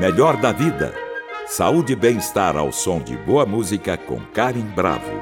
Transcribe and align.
Melhor 0.00 0.40
da 0.40 0.50
vida. 0.50 0.94
Saúde 1.46 1.92
e 1.92 1.96
bem-estar 1.96 2.56
ao 2.56 2.72
som 2.72 3.02
de 3.02 3.18
boa 3.18 3.44
música 3.44 3.98
com 3.98 4.18
Karen 4.32 4.64
Bravo. 4.74 5.12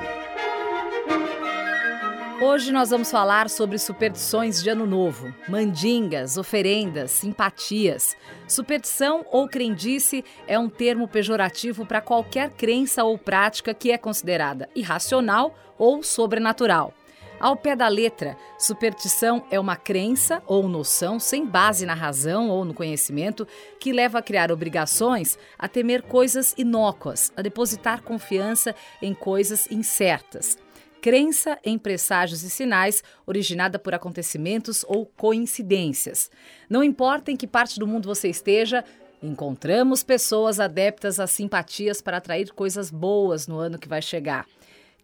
Hoje 2.40 2.70
nós 2.70 2.90
vamos 2.90 3.10
falar 3.10 3.50
sobre 3.50 3.76
superstições 3.76 4.62
de 4.62 4.70
Ano 4.70 4.86
Novo, 4.86 5.34
mandingas, 5.48 6.38
oferendas, 6.38 7.10
simpatias. 7.10 8.16
Superstição 8.46 9.26
ou 9.32 9.48
crendice 9.48 10.24
é 10.46 10.56
um 10.56 10.68
termo 10.68 11.08
pejorativo 11.08 11.84
para 11.84 12.00
qualquer 12.00 12.50
crença 12.50 13.02
ou 13.02 13.18
prática 13.18 13.74
que 13.74 13.90
é 13.90 13.98
considerada 13.98 14.68
irracional 14.76 15.56
ou 15.76 16.04
sobrenatural. 16.04 16.94
Ao 17.40 17.56
pé 17.56 17.76
da 17.76 17.86
letra, 17.86 18.36
superstição 18.58 19.44
é 19.48 19.60
uma 19.60 19.76
crença 19.76 20.42
ou 20.44 20.68
noção 20.68 21.20
sem 21.20 21.46
base 21.46 21.86
na 21.86 21.94
razão 21.94 22.50
ou 22.50 22.64
no 22.64 22.74
conhecimento 22.74 23.46
que 23.78 23.92
leva 23.92 24.18
a 24.18 24.22
criar 24.22 24.50
obrigações, 24.50 25.38
a 25.56 25.68
temer 25.68 26.02
coisas 26.02 26.52
inócuas, 26.58 27.32
a 27.36 27.42
depositar 27.42 28.02
confiança 28.02 28.74
em 29.00 29.14
coisas 29.14 29.70
incertas. 29.70 30.58
Crença 31.00 31.56
em 31.64 31.78
presságios 31.78 32.42
e 32.42 32.50
sinais 32.50 33.04
originada 33.24 33.78
por 33.78 33.94
acontecimentos 33.94 34.84
ou 34.88 35.06
coincidências. 35.06 36.28
Não 36.68 36.82
importa 36.82 37.30
em 37.30 37.36
que 37.36 37.46
parte 37.46 37.78
do 37.78 37.86
mundo 37.86 38.08
você 38.08 38.28
esteja, 38.28 38.84
encontramos 39.22 40.02
pessoas 40.02 40.58
adeptas 40.58 41.20
às 41.20 41.30
simpatias 41.30 42.02
para 42.02 42.16
atrair 42.16 42.52
coisas 42.52 42.90
boas 42.90 43.46
no 43.46 43.58
ano 43.58 43.78
que 43.78 43.88
vai 43.88 44.02
chegar. 44.02 44.44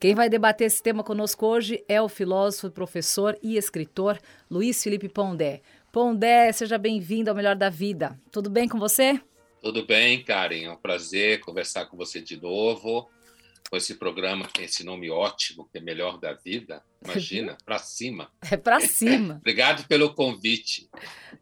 Quem 0.05 0.15
vai 0.15 0.29
debater 0.29 0.67
esse 0.67 0.83
tema 0.83 1.03
conosco 1.03 1.47
hoje 1.47 1.83
é 1.89 1.99
o 1.99 2.11
filósofo, 2.11 2.71
professor 2.71 3.39
e 3.43 3.57
escritor 3.57 4.19
Luiz 4.51 4.83
Felipe 4.83 5.09
Pondé. 5.09 5.63
Pondé, 5.91 6.53
seja 6.53 6.77
bem-vindo 6.77 7.31
ao 7.31 7.35
Melhor 7.35 7.57
da 7.57 7.71
Vida. 7.71 8.15
Tudo 8.31 8.51
bem 8.51 8.69
com 8.69 8.79
você? 8.79 9.19
Tudo 9.63 9.87
bem, 9.87 10.23
Karen. 10.23 10.65
É 10.65 10.71
um 10.71 10.77
prazer 10.77 11.41
conversar 11.41 11.87
com 11.87 11.97
você 11.97 12.21
de 12.21 12.39
novo 12.39 13.09
com 13.75 13.79
esse 13.79 13.97
programa 13.97 14.47
que 14.47 14.53
tem 14.53 14.65
esse 14.67 14.85
nome 14.85 15.11
ótimo, 15.11 15.69
que 15.69 15.79
é 15.79 15.81
Melhor 15.81 16.17
da 16.17 16.33
Vida. 16.33 16.81
Imagina, 17.03 17.57
para 17.67 17.79
cima. 17.81 18.31
É 18.49 18.57
para 18.57 18.79
cima. 18.79 19.39
Obrigado 19.43 19.85
pelo 19.89 20.15
convite. 20.15 20.89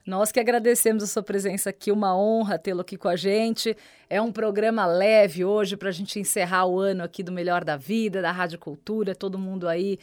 Nós 0.07 0.33
que 0.33 0.41
agradecemos 0.41 1.03
a 1.03 1.07
sua 1.07 1.23
presença 1.23 1.69
aqui, 1.69 1.93
uma 1.93 2.17
honra 2.17 2.59
tê-lo 2.59 2.81
aqui 2.81 2.97
com 2.97 3.09
a 3.09 3.17
gente. 3.17 3.77
É 4.09 4.21
um 4.23 4.33
programa 4.33 4.87
leve 4.87 5.45
hoje 5.45 5.77
para 5.77 5.91
a 5.91 5.93
gente 5.93 6.19
encerrar 6.19 6.65
o 6.65 6.81
ano 6.81 7.05
aqui 7.05 7.23
do 7.23 7.31
Melhor 7.31 7.65
da 7.65 7.77
Vida, 7.77 8.23
da 8.23 8.33
Rádio 8.33 8.59
Cultura, 8.59 9.15
todo 9.15 9.39
mundo 9.39 9.69
aí 9.69 9.99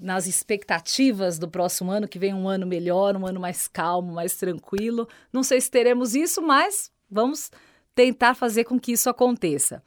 nas 0.00 0.28
expectativas 0.28 1.36
do 1.36 1.48
próximo 1.48 1.90
ano, 1.90 2.06
que 2.06 2.18
vem 2.18 2.32
um 2.32 2.48
ano 2.48 2.64
melhor, 2.64 3.16
um 3.16 3.26
ano 3.26 3.40
mais 3.40 3.66
calmo, 3.66 4.12
mais 4.12 4.36
tranquilo. 4.36 5.08
Não 5.32 5.42
sei 5.42 5.60
se 5.60 5.68
teremos 5.68 6.14
isso, 6.14 6.40
mas 6.40 6.92
vamos 7.10 7.50
tentar 7.92 8.36
fazer 8.36 8.62
com 8.62 8.78
que 8.78 8.92
isso 8.92 9.10
aconteça. 9.10 9.82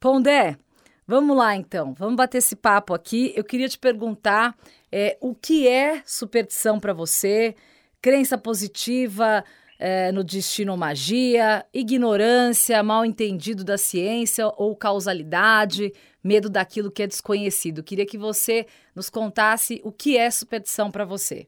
Pondé, 0.00 0.58
Vamos 1.06 1.36
lá, 1.36 1.54
então. 1.54 1.94
Vamos 1.94 2.16
bater 2.16 2.38
esse 2.38 2.56
papo 2.56 2.94
aqui. 2.94 3.32
Eu 3.36 3.44
queria 3.44 3.68
te 3.68 3.78
perguntar 3.78 4.56
é, 4.90 5.18
o 5.20 5.34
que 5.34 5.68
é 5.68 6.02
superstição 6.06 6.80
para 6.80 6.94
você? 6.94 7.54
Crença 8.00 8.38
positiva 8.38 9.44
é, 9.78 10.10
no 10.12 10.24
destino 10.24 10.76
magia? 10.76 11.64
Ignorância, 11.74 12.82
mal 12.82 13.04
entendido 13.04 13.64
da 13.64 13.76
ciência 13.76 14.46
ou 14.56 14.74
causalidade? 14.74 15.92
Medo 16.22 16.48
daquilo 16.48 16.90
que 16.90 17.02
é 17.02 17.06
desconhecido? 17.06 17.82
Queria 17.82 18.06
que 18.06 18.16
você 18.16 18.66
nos 18.94 19.10
contasse 19.10 19.80
o 19.84 19.92
que 19.92 20.16
é 20.16 20.30
superstição 20.30 20.90
para 20.90 21.04
você. 21.04 21.46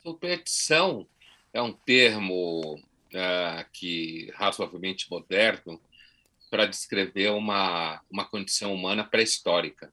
Superstição 0.00 1.04
é 1.52 1.60
um 1.60 1.72
termo 1.72 2.76
uh, 2.76 3.64
que 3.72 4.30
razoavelmente 4.34 5.10
moderno 5.10 5.80
para 6.50 6.66
descrever 6.66 7.30
uma, 7.30 8.00
uma 8.10 8.24
condição 8.24 8.74
humana 8.74 9.04
pré-histórica. 9.04 9.92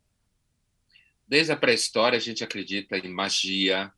Desde 1.27 1.51
a 1.51 1.57
pré-história, 1.57 2.17
a 2.17 2.21
gente 2.21 2.43
acredita 2.43 2.97
em 2.97 3.09
magia, 3.09 3.91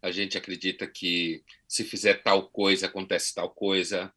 a 0.00 0.10
gente 0.10 0.38
acredita 0.38 0.86
que 0.86 1.42
se 1.66 1.84
fizer 1.84 2.22
tal 2.22 2.48
coisa, 2.48 2.86
acontece 2.86 3.34
tal 3.34 3.50
coisa. 3.50 4.12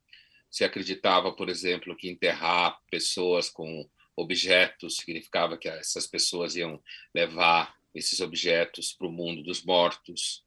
Se 0.50 0.64
acreditava, 0.64 1.32
por 1.32 1.50
exemplo, 1.50 1.96
que 1.96 2.10
enterrar 2.10 2.80
pessoas 2.90 3.50
com 3.50 3.90
objetos 4.16 4.98
significava 4.98 5.58
que 5.58 5.68
essas 5.68 6.06
pessoas 6.06 6.56
iam 6.56 6.82
levar 7.14 7.76
esses 7.94 8.20
objetos 8.20 8.94
para 8.94 9.08
o 9.08 9.12
mundo 9.12 9.44
dos 9.44 9.64
mortos. 9.64 10.44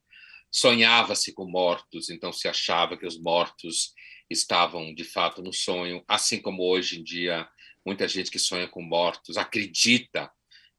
Sonhava-se 0.51 1.33
com 1.33 1.45
mortos, 1.47 2.11
então 2.11 2.33
se 2.33 2.47
achava 2.47 2.97
que 2.97 3.07
os 3.07 3.19
mortos 3.19 3.93
estavam 4.35 4.95
de 4.95 5.05
fato 5.05 5.43
no 5.43 5.53
sonho, 5.53 6.05
assim 6.07 6.41
como 6.41 6.63
hoje 6.63 7.01
em 7.01 7.05
dia 7.05 7.49
muita 7.85 8.09
gente 8.09 8.31
que 8.31 8.39
sonha 8.39 8.69
com 8.69 8.83
mortos 8.83 9.37
acredita 9.37 10.31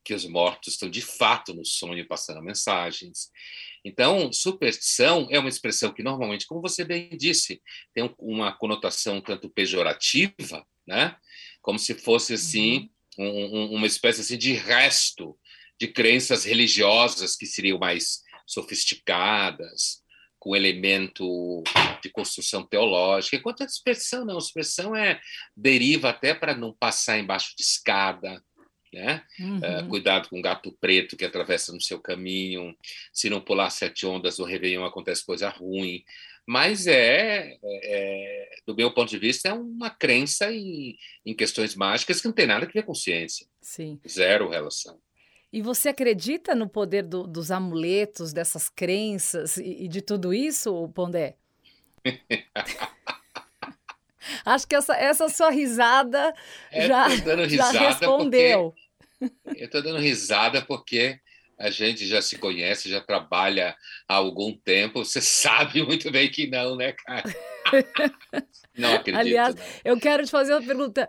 que 0.03 0.13
os 0.13 0.25
mortos 0.25 0.73
estão 0.73 0.87
de 0.87 1.01
fato 1.01 1.53
no 1.53 1.65
sonho 1.65 2.07
passando 2.07 2.41
mensagens. 2.41 3.31
Então, 3.83 4.31
superstição 4.31 5.27
é 5.31 5.39
uma 5.39 5.49
expressão 5.49 5.91
que 5.91 6.03
normalmente, 6.03 6.45
como 6.45 6.61
você 6.61 6.85
bem 6.85 7.09
disse, 7.17 7.59
tem 7.93 8.13
uma 8.19 8.51
conotação 8.55 9.19
tanto 9.19 9.49
pejorativa, 9.49 10.65
né? 10.85 11.17
Como 11.59 11.79
se 11.79 11.95
fosse 11.95 12.35
assim 12.35 12.89
uhum. 13.17 13.71
um, 13.71 13.75
uma 13.75 13.87
espécie 13.87 14.21
assim 14.21 14.37
de 14.37 14.53
resto 14.53 15.37
de 15.79 15.87
crenças 15.87 16.45
religiosas 16.45 17.35
que 17.35 17.47
seriam 17.47 17.79
mais 17.79 18.21
sofisticadas, 18.45 20.03
com 20.45 20.55
elemento 20.55 21.63
de 22.03 22.09
construção 22.11 22.63
teológica, 22.63 23.35
enquanto 23.35 23.63
a 23.63 23.65
dispersão 23.65 24.23
não, 24.23 24.35
a 24.35 24.39
dispersão 24.39 24.95
é 24.95 25.19
deriva 25.57 26.11
até 26.11 26.35
para 26.35 26.55
não 26.55 26.71
passar 26.71 27.17
embaixo 27.17 27.55
de 27.57 27.63
escada, 27.63 28.43
né? 28.93 29.23
Uhum. 29.39 29.57
Uh, 29.57 29.89
cuidado 29.89 30.29
com 30.29 30.37
o 30.37 30.41
gato 30.43 30.71
preto 30.79 31.17
que 31.17 31.25
atravessa 31.25 31.73
no 31.73 31.81
seu 31.81 31.99
caminho, 31.99 32.77
se 33.11 33.27
não 33.27 33.41
pular 33.41 33.71
sete 33.71 34.05
ondas 34.05 34.37
no 34.37 34.45
Réveillon 34.45 34.85
acontece 34.85 35.25
coisa 35.25 35.49
ruim, 35.49 36.05
mas 36.45 36.85
é, 36.85 37.49
é, 37.49 37.59
é, 37.63 38.49
do 38.67 38.75
meu 38.75 38.93
ponto 38.93 39.09
de 39.09 39.17
vista, 39.17 39.49
é 39.49 39.53
uma 39.53 39.89
crença 39.89 40.53
em, 40.53 40.95
em 41.25 41.35
questões 41.35 41.73
mágicas 41.73 42.21
que 42.21 42.27
não 42.27 42.35
tem 42.35 42.45
nada 42.45 42.67
a 42.67 42.69
ver 42.69 42.83
com 42.83 42.93
ciência. 42.93 43.47
Sim. 43.59 43.99
Zero 44.07 44.47
relação. 44.47 44.99
E 45.55 45.61
você 45.61 45.87
acredita 45.87 46.53
no 46.53 46.67
poder 46.67 47.03
do, 47.03 47.25
dos 47.25 47.49
amuletos, 47.49 48.33
dessas 48.33 48.67
crenças 48.67 49.55
e, 49.55 49.85
e 49.85 49.87
de 49.87 50.01
tudo 50.01 50.33
isso, 50.33 50.89
Pondé? 50.89 51.37
Acho 54.43 54.67
que 54.67 54.75
essa, 54.75 54.93
essa 54.97 55.29
sua 55.29 55.51
risada 55.51 56.33
é, 56.69 56.87
já, 56.87 57.07
risada 57.07 57.47
já 57.47 57.71
respondeu. 57.87 58.75
Porque, 59.17 59.63
eu 59.63 59.67
estou 59.67 59.81
dando 59.81 59.99
risada 59.99 60.61
porque 60.61 61.21
a 61.57 61.69
gente 61.69 62.05
já 62.05 62.21
se 62.21 62.37
conhece, 62.37 62.89
já 62.89 62.99
trabalha 62.99 63.77
há 64.09 64.15
algum 64.15 64.53
tempo. 64.57 65.05
Você 65.05 65.21
sabe 65.21 65.81
muito 65.83 66.11
bem 66.11 66.29
que 66.29 66.47
não, 66.47 66.75
né, 66.75 66.91
cara? 66.91 67.33
Não 68.77 68.93
acredito. 68.93 69.21
Aliás, 69.21 69.55
não. 69.55 69.63
eu 69.85 69.97
quero 69.97 70.25
te 70.25 70.29
fazer 70.29 70.53
uma 70.53 70.61
pergunta. 70.61 71.07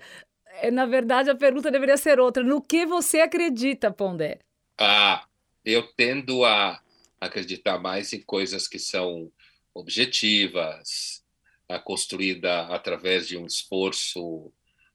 É, 0.60 0.70
na 0.70 0.86
verdade, 0.86 1.30
a 1.30 1.34
pergunta 1.34 1.70
deveria 1.70 1.96
ser 1.96 2.18
outra. 2.18 2.42
No 2.42 2.60
que 2.60 2.86
você 2.86 3.20
acredita, 3.20 3.90
Pondé? 3.90 4.38
Ah, 4.78 5.26
eu 5.64 5.82
tendo 5.94 6.44
a 6.44 6.80
acreditar 7.20 7.78
mais 7.78 8.12
em 8.12 8.20
coisas 8.20 8.68
que 8.68 8.78
são 8.78 9.30
objetivas, 9.74 11.24
construída 11.84 12.66
através 12.68 13.26
de 13.26 13.36
um 13.36 13.46
esforço 13.46 14.52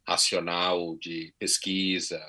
racional 0.08 0.98
de 0.98 1.34
pesquisa, 1.38 2.22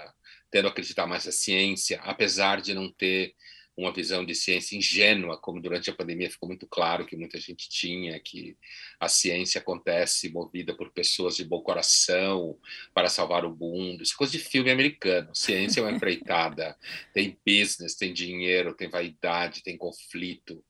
tendo 0.50 0.68
a 0.68 0.70
acreditar 0.70 1.06
mais 1.06 1.24
na 1.24 1.32
ciência, 1.32 2.00
apesar 2.02 2.60
de 2.60 2.74
não 2.74 2.92
ter 2.92 3.34
uma 3.76 3.92
visão 3.92 4.24
de 4.24 4.34
ciência 4.34 4.76
ingênua, 4.76 5.38
como 5.38 5.60
durante 5.60 5.88
a 5.88 5.94
pandemia 5.94 6.30
ficou 6.30 6.48
muito 6.48 6.66
claro 6.66 7.06
que 7.06 7.16
muita 7.16 7.40
gente 7.40 7.68
tinha, 7.68 8.18
que 8.20 8.56
a 9.00 9.08
ciência 9.08 9.60
acontece 9.60 10.30
movida 10.30 10.74
por 10.74 10.90
pessoas 10.90 11.36
de 11.36 11.44
bom 11.44 11.62
coração 11.62 12.58
para 12.92 13.08
salvar 13.08 13.44
o 13.44 13.56
mundo. 13.56 14.02
Isso 14.02 14.14
é 14.14 14.16
coisa 14.16 14.32
de 14.32 14.38
filme 14.38 14.70
americano. 14.70 15.34
Ciência 15.34 15.80
é 15.80 15.82
uma 15.82 15.92
empreitada, 15.92 16.76
tem 17.14 17.38
business, 17.46 17.94
tem 17.94 18.12
dinheiro, 18.12 18.74
tem 18.74 18.88
vaidade, 18.88 19.62
tem 19.62 19.76
conflito, 19.76 20.62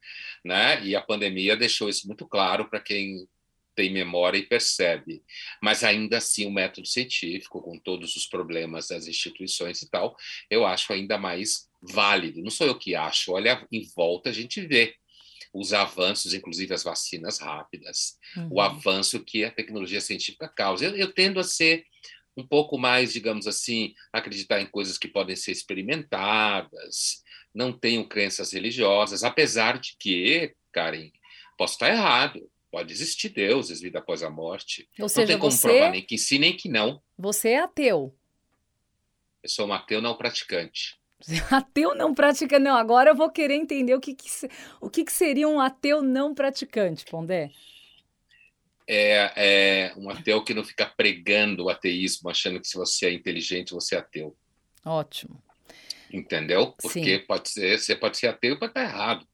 né? 0.45 0.85
E 0.85 0.95
a 0.95 1.01
pandemia 1.01 1.57
deixou 1.57 1.89
isso 1.89 2.07
muito 2.07 2.27
claro 2.27 2.69
para 2.69 2.81
quem 2.81 3.27
tem 3.75 3.93
memória 3.93 4.39
e 4.39 4.47
percebe. 4.47 5.23
Mas 5.63 5.83
ainda 5.85 6.19
assim, 6.19 6.47
o 6.47 6.51
método 6.51 6.87
científico, 6.87 7.63
com 7.63 7.79
todos 7.79 8.17
os 8.17 8.27
problemas 8.27 8.89
das 8.89 9.07
instituições 9.07 9.83
e 9.83 9.91
tal, 9.91 10.17
eu 10.51 10.67
acho 10.67 10.93
ainda 10.93 11.19
mais 11.19 11.69
válido. 11.81 12.43
Não 12.43 12.51
sou 12.51 12.67
eu 12.67 12.79
que 12.79 12.95
acho, 12.95 13.33
olha 13.33 13.67
em 13.71 13.87
volta 13.95 14.31
a 14.31 14.33
gente 14.33 14.61
vê 14.61 14.95
os 15.53 15.73
avanços, 15.73 16.33
inclusive 16.33 16.73
as 16.73 16.83
vacinas 16.83 17.39
rápidas, 17.39 18.19
uhum. 18.37 18.49
o 18.53 18.61
avanço 18.61 19.23
que 19.23 19.45
a 19.45 19.51
tecnologia 19.51 20.01
científica 20.01 20.49
causa. 20.49 20.87
Eu, 20.87 20.97
eu 20.97 21.13
tendo 21.13 21.39
a 21.39 21.45
ser 21.45 21.85
um 22.37 22.47
pouco 22.47 22.79
mais, 22.79 23.13
digamos 23.13 23.47
assim, 23.47 23.95
acreditar 24.13 24.61
em 24.61 24.67
coisas 24.67 24.97
que 24.97 25.09
podem 25.09 25.37
ser 25.37 25.53
experimentadas, 25.53 27.23
não 27.55 27.73
tenho 27.73 28.09
crenças 28.09 28.53
religiosas, 28.53 29.23
apesar 29.23 29.79
de 29.79 29.95
que, 29.99 30.55
Karen, 30.73 31.11
posso 31.59 31.75
estar 31.75 31.91
errado, 31.91 32.51
pode 32.73 32.91
existir 32.91 33.29
deuses, 33.29 33.83
vida 33.83 33.99
após 33.99 34.23
a 34.23 34.31
morte. 34.31 34.89
Ou 34.99 35.09
seja, 35.09 35.21
não 35.21 35.27
tem 35.29 35.39
como 35.39 35.53
você, 35.53 35.69
provar 35.69 35.91
nem 35.91 36.03
que 36.03 36.17
sim, 36.17 36.39
nem 36.39 36.57
que 36.57 36.71
não. 36.71 37.03
Você 37.19 37.51
é 37.51 37.59
ateu. 37.59 38.17
Eu 39.43 39.49
sou 39.49 39.69
um 39.69 39.73
ateu 39.75 40.01
não 40.01 40.17
praticante. 40.17 40.99
Ateu 41.53 41.95
não 41.95 42.15
praticante. 42.15 42.63
Não, 42.63 42.75
agora 42.75 43.11
eu 43.11 43.15
vou 43.15 43.31
querer 43.31 43.55
entender 43.55 43.95
o 43.95 44.01
que, 44.01 44.15
que 44.15 44.29
o 44.81 44.91
que, 44.91 45.05
que 45.05 45.13
seria 45.13 45.47
um 45.47 45.61
ateu 45.61 46.03
não 46.03 46.35
praticante, 46.35 47.05
Pondé. 47.05 47.53
É, 48.89 49.33
é 49.37 49.95
um 49.97 50.11
ateu 50.11 50.43
que 50.43 50.55
não 50.55 50.65
fica 50.65 50.87
pregando 50.87 51.65
o 51.65 51.69
ateísmo, 51.69 52.29
achando 52.29 52.61
que 52.61 52.67
se 52.67 52.77
você 52.77 53.07
é 53.07 53.13
inteligente, 53.13 53.73
você 53.73 53.95
é 53.95 53.99
ateu. 53.99 54.37
Ótimo. 54.85 55.41
Entendeu? 56.13 56.73
Porque 56.73 57.19
Sim. 57.19 57.27
pode 57.27 57.49
ser, 57.49 57.79
você 57.79 57.95
pode 57.95 58.17
ser 58.17 58.29
ateu 58.29 58.55
e 58.55 58.59
pode 58.59 58.71
estar 58.71 58.83
errado. 58.83 59.27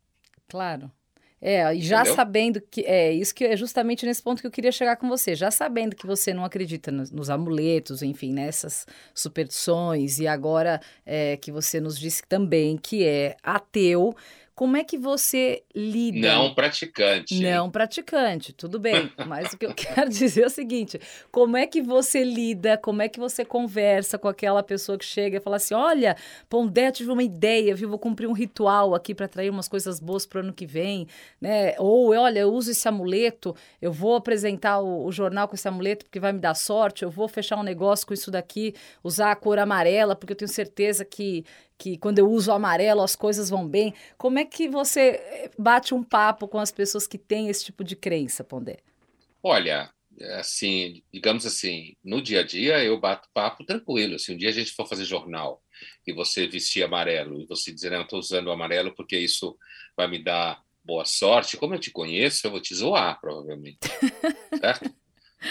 Claro. 0.48 0.92
É, 1.40 1.74
e 1.74 1.80
já 1.80 2.00
Entendeu? 2.00 2.14
sabendo 2.14 2.60
que 2.60 2.82
é 2.82 3.12
isso 3.12 3.34
que 3.34 3.44
é 3.44 3.56
justamente 3.56 4.04
nesse 4.04 4.22
ponto 4.22 4.40
que 4.40 4.46
eu 4.46 4.50
queria 4.50 4.72
chegar 4.72 4.96
com 4.96 5.08
você, 5.08 5.36
já 5.36 5.50
sabendo 5.50 5.94
que 5.94 6.06
você 6.06 6.34
não 6.34 6.44
acredita 6.44 6.90
nos, 6.90 7.10
nos 7.12 7.30
amuletos, 7.30 8.02
enfim, 8.02 8.32
nessas 8.32 8.86
superstições, 9.14 10.18
e 10.18 10.26
agora 10.26 10.80
é, 11.06 11.36
que 11.36 11.52
você 11.52 11.80
nos 11.80 11.98
disse 11.98 12.22
também 12.28 12.76
que 12.76 13.04
é 13.04 13.36
ateu, 13.42 14.14
como 14.58 14.76
é 14.76 14.82
que 14.82 14.98
você 14.98 15.62
lida? 15.72 16.34
Não 16.34 16.52
praticante. 16.52 17.40
Não 17.40 17.70
praticante, 17.70 18.52
tudo 18.52 18.80
bem. 18.80 19.08
Mas 19.24 19.52
o 19.52 19.56
que 19.56 19.64
eu 19.64 19.70
quero 19.72 20.10
dizer 20.10 20.42
é 20.42 20.46
o 20.46 20.50
seguinte: 20.50 21.00
como 21.30 21.56
é 21.56 21.64
que 21.64 21.80
você 21.80 22.24
lida, 22.24 22.76
como 22.76 23.00
é 23.00 23.08
que 23.08 23.20
você 23.20 23.44
conversa 23.44 24.18
com 24.18 24.26
aquela 24.26 24.60
pessoa 24.60 24.98
que 24.98 25.04
chega 25.04 25.36
e 25.36 25.40
fala 25.40 25.58
assim: 25.58 25.74
olha, 25.74 26.16
Pondé, 26.48 26.90
tive 26.90 27.12
uma 27.12 27.22
ideia, 27.22 27.72
viu? 27.72 27.88
Vou 27.88 28.00
cumprir 28.00 28.26
um 28.26 28.32
ritual 28.32 28.96
aqui 28.96 29.14
para 29.14 29.26
atrair 29.26 29.48
umas 29.48 29.68
coisas 29.68 30.00
boas 30.00 30.26
para 30.26 30.40
o 30.40 30.42
ano 30.42 30.52
que 30.52 30.66
vem, 30.66 31.06
né? 31.40 31.76
Ou 31.78 32.12
olha, 32.16 32.40
eu 32.40 32.52
uso 32.52 32.72
esse 32.72 32.88
amuleto, 32.88 33.54
eu 33.80 33.92
vou 33.92 34.16
apresentar 34.16 34.80
o, 34.80 35.06
o 35.06 35.12
jornal 35.12 35.46
com 35.46 35.54
esse 35.54 35.68
amuleto 35.68 36.04
porque 36.04 36.18
vai 36.18 36.32
me 36.32 36.40
dar 36.40 36.56
sorte, 36.56 37.04
eu 37.04 37.10
vou 37.12 37.28
fechar 37.28 37.56
um 37.56 37.62
negócio 37.62 38.04
com 38.04 38.12
isso 38.12 38.28
daqui, 38.28 38.74
usar 39.04 39.30
a 39.30 39.36
cor 39.36 39.60
amarela, 39.60 40.16
porque 40.16 40.32
eu 40.32 40.36
tenho 40.36 40.50
certeza 40.50 41.04
que 41.04 41.44
que 41.78 41.96
quando 41.96 42.18
eu 42.18 42.28
uso 42.28 42.50
amarelo 42.50 43.02
as 43.02 43.14
coisas 43.14 43.48
vão 43.48 43.66
bem. 43.66 43.94
Como 44.18 44.38
é 44.38 44.44
que 44.44 44.68
você 44.68 45.00
eh, 45.00 45.50
bate 45.56 45.94
um 45.94 46.02
papo 46.02 46.48
com 46.48 46.58
as 46.58 46.72
pessoas 46.72 47.06
que 47.06 47.16
têm 47.16 47.48
esse 47.48 47.64
tipo 47.64 47.84
de 47.84 47.94
crença, 47.94 48.42
Pondé? 48.42 48.78
Olha, 49.42 49.90
assim, 50.38 51.02
digamos 51.12 51.46
assim, 51.46 51.94
no 52.04 52.20
dia 52.20 52.40
a 52.40 52.42
dia 52.42 52.82
eu 52.82 52.98
bato 52.98 53.28
papo 53.32 53.64
tranquilo. 53.64 54.18
Se 54.18 54.32
um 54.32 54.36
dia 54.36 54.48
a 54.48 54.52
gente 54.52 54.72
for 54.72 54.86
fazer 54.86 55.04
jornal 55.04 55.62
e 56.06 56.12
você 56.12 56.48
vestir 56.48 56.82
amarelo 56.82 57.40
e 57.40 57.46
você 57.46 57.72
dizer, 57.72 57.90
não, 57.92 58.02
estou 58.02 58.18
usando 58.18 58.50
amarelo 58.50 58.92
porque 58.94 59.16
isso 59.16 59.56
vai 59.96 60.08
me 60.08 60.22
dar 60.22 60.60
boa 60.84 61.04
sorte, 61.04 61.56
como 61.56 61.74
eu 61.74 61.78
te 61.78 61.90
conheço, 61.90 62.46
eu 62.46 62.50
vou 62.50 62.60
te 62.60 62.74
zoar, 62.74 63.20
provavelmente. 63.20 63.78
certo? 64.58 64.92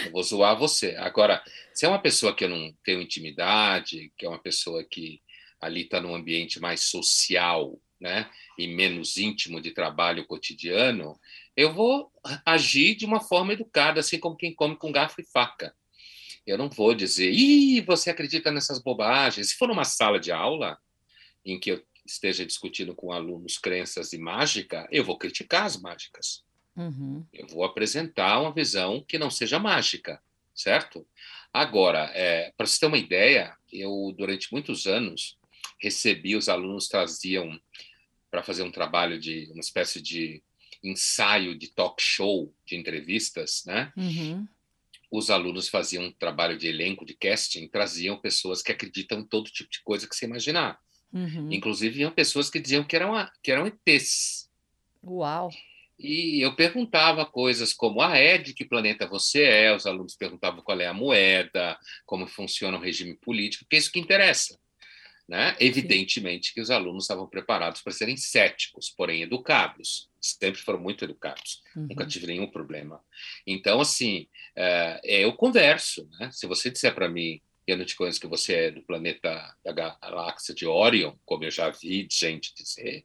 Eu 0.04 0.12
vou 0.12 0.22
zoar 0.22 0.58
você. 0.58 0.96
Agora, 0.96 1.42
se 1.72 1.86
é 1.86 1.88
uma 1.88 2.00
pessoa 2.00 2.34
que 2.34 2.44
eu 2.44 2.48
não 2.48 2.74
tenho 2.84 3.00
intimidade, 3.00 4.12
que 4.18 4.26
é 4.26 4.28
uma 4.28 4.38
pessoa 4.38 4.84
que 4.84 5.22
ali 5.60 5.82
está 5.82 6.00
num 6.00 6.14
ambiente 6.14 6.60
mais 6.60 6.80
social, 6.80 7.78
né, 8.00 8.30
e 8.56 8.66
menos 8.66 9.16
íntimo 9.16 9.60
de 9.60 9.72
trabalho 9.72 10.24
cotidiano, 10.26 11.18
eu 11.56 11.72
vou 11.72 12.12
agir 12.46 12.94
de 12.94 13.04
uma 13.04 13.20
forma 13.20 13.52
educada, 13.52 14.00
assim 14.00 14.18
como 14.18 14.36
quem 14.36 14.54
come 14.54 14.76
com 14.76 14.92
garfo 14.92 15.20
e 15.20 15.24
faca. 15.24 15.74
Eu 16.46 16.56
não 16.56 16.70
vou 16.70 16.94
dizer, 16.94 17.30
ih, 17.32 17.80
você 17.80 18.10
acredita 18.10 18.50
nessas 18.50 18.78
bobagens. 18.78 19.50
Se 19.50 19.56
for 19.56 19.68
numa 19.68 19.84
sala 19.84 20.18
de 20.18 20.32
aula 20.32 20.78
em 21.44 21.58
que 21.58 21.72
eu 21.72 21.84
esteja 22.06 22.46
discutindo 22.46 22.94
com 22.94 23.12
alunos 23.12 23.58
crenças 23.58 24.10
de 24.10 24.18
mágica, 24.18 24.88
eu 24.90 25.04
vou 25.04 25.18
criticar 25.18 25.64
as 25.64 25.76
mágicas. 25.76 26.42
Uhum. 26.76 27.26
Eu 27.32 27.46
vou 27.48 27.64
apresentar 27.64 28.40
uma 28.40 28.52
visão 28.52 29.04
que 29.06 29.18
não 29.18 29.30
seja 29.30 29.58
mágica, 29.58 30.22
certo? 30.54 31.06
Agora, 31.52 32.10
é, 32.14 32.52
para 32.56 32.66
você 32.66 32.80
ter 32.80 32.86
uma 32.86 32.96
ideia, 32.96 33.54
eu, 33.72 34.14
durante 34.16 34.52
muitos 34.52 34.86
anos, 34.86 35.36
recebi, 35.80 36.36
os 36.36 36.48
alunos 36.48 36.88
traziam 36.88 37.58
para 38.30 38.42
fazer 38.42 38.62
um 38.62 38.70
trabalho 38.70 39.18
de 39.18 39.48
uma 39.52 39.60
espécie 39.60 40.00
de 40.00 40.42
ensaio 40.82 41.58
de 41.58 41.68
talk 41.68 42.00
show, 42.02 42.54
de 42.64 42.76
entrevistas, 42.76 43.64
né? 43.66 43.92
Uhum. 43.96 44.46
Os 45.10 45.30
alunos 45.30 45.68
faziam 45.68 46.04
um 46.04 46.12
trabalho 46.12 46.58
de 46.58 46.68
elenco, 46.68 47.04
de 47.04 47.14
casting, 47.14 47.66
traziam 47.66 48.20
pessoas 48.20 48.62
que 48.62 48.70
acreditam 48.70 49.20
em 49.20 49.24
todo 49.24 49.50
tipo 49.50 49.70
de 49.70 49.82
coisa 49.82 50.06
que 50.06 50.14
você 50.14 50.26
imaginar. 50.26 50.78
Uhum. 51.12 51.50
Inclusive, 51.50 52.00
iam 52.00 52.10
pessoas 52.10 52.50
que 52.50 52.60
diziam 52.60 52.84
que 52.84 52.94
eram, 52.94 53.14
que 53.42 53.50
eram 53.50 53.66
ETs. 53.66 54.50
Uau! 55.02 55.50
E 55.98 56.44
eu 56.44 56.54
perguntava 56.54 57.26
coisas 57.26 57.72
como: 57.72 58.00
ah, 58.00 58.16
é 58.16 58.38
de 58.38 58.52
que 58.52 58.64
planeta 58.64 59.08
você 59.08 59.42
é? 59.42 59.74
Os 59.74 59.86
alunos 59.86 60.14
perguntavam 60.14 60.62
qual 60.62 60.78
é 60.80 60.86
a 60.86 60.94
moeda, 60.94 61.78
como 62.06 62.26
funciona 62.26 62.76
o 62.76 62.80
regime 62.80 63.16
político, 63.16 63.64
porque 63.64 63.76
é 63.76 63.78
isso 63.78 63.90
que 63.90 63.98
interessa. 63.98 64.58
Né? 65.28 65.54
Evidentemente 65.60 66.54
que 66.54 66.60
os 66.60 66.70
alunos 66.70 67.04
estavam 67.04 67.28
preparados 67.28 67.82
para 67.82 67.92
serem 67.92 68.16
céticos, 68.16 68.88
porém 68.88 69.22
educados. 69.22 70.08
Sempre 70.20 70.60
foram 70.60 70.80
muito 70.80 71.04
educados, 71.04 71.62
uhum. 71.76 71.86
nunca 71.88 72.06
tive 72.06 72.26
nenhum 72.26 72.50
problema. 72.50 73.00
Então, 73.46 73.80
assim, 73.80 74.26
é, 74.56 75.00
eu 75.04 75.32
converso. 75.34 76.08
Né? 76.18 76.30
Se 76.32 76.46
você 76.46 76.70
disser 76.70 76.94
para 76.94 77.08
mim, 77.08 77.40
eu 77.66 77.76
não 77.76 77.84
te 77.84 77.94
conheço, 77.94 78.18
que 78.18 78.26
você 78.26 78.54
é 78.54 78.70
do 78.70 78.82
planeta 78.82 79.54
da 79.62 79.72
galáxia 79.72 80.54
de 80.54 80.66
Orion, 80.66 81.14
como 81.26 81.44
eu 81.44 81.50
já 81.50 81.68
vi 81.68 82.08
gente 82.10 82.54
dizer, 82.54 83.04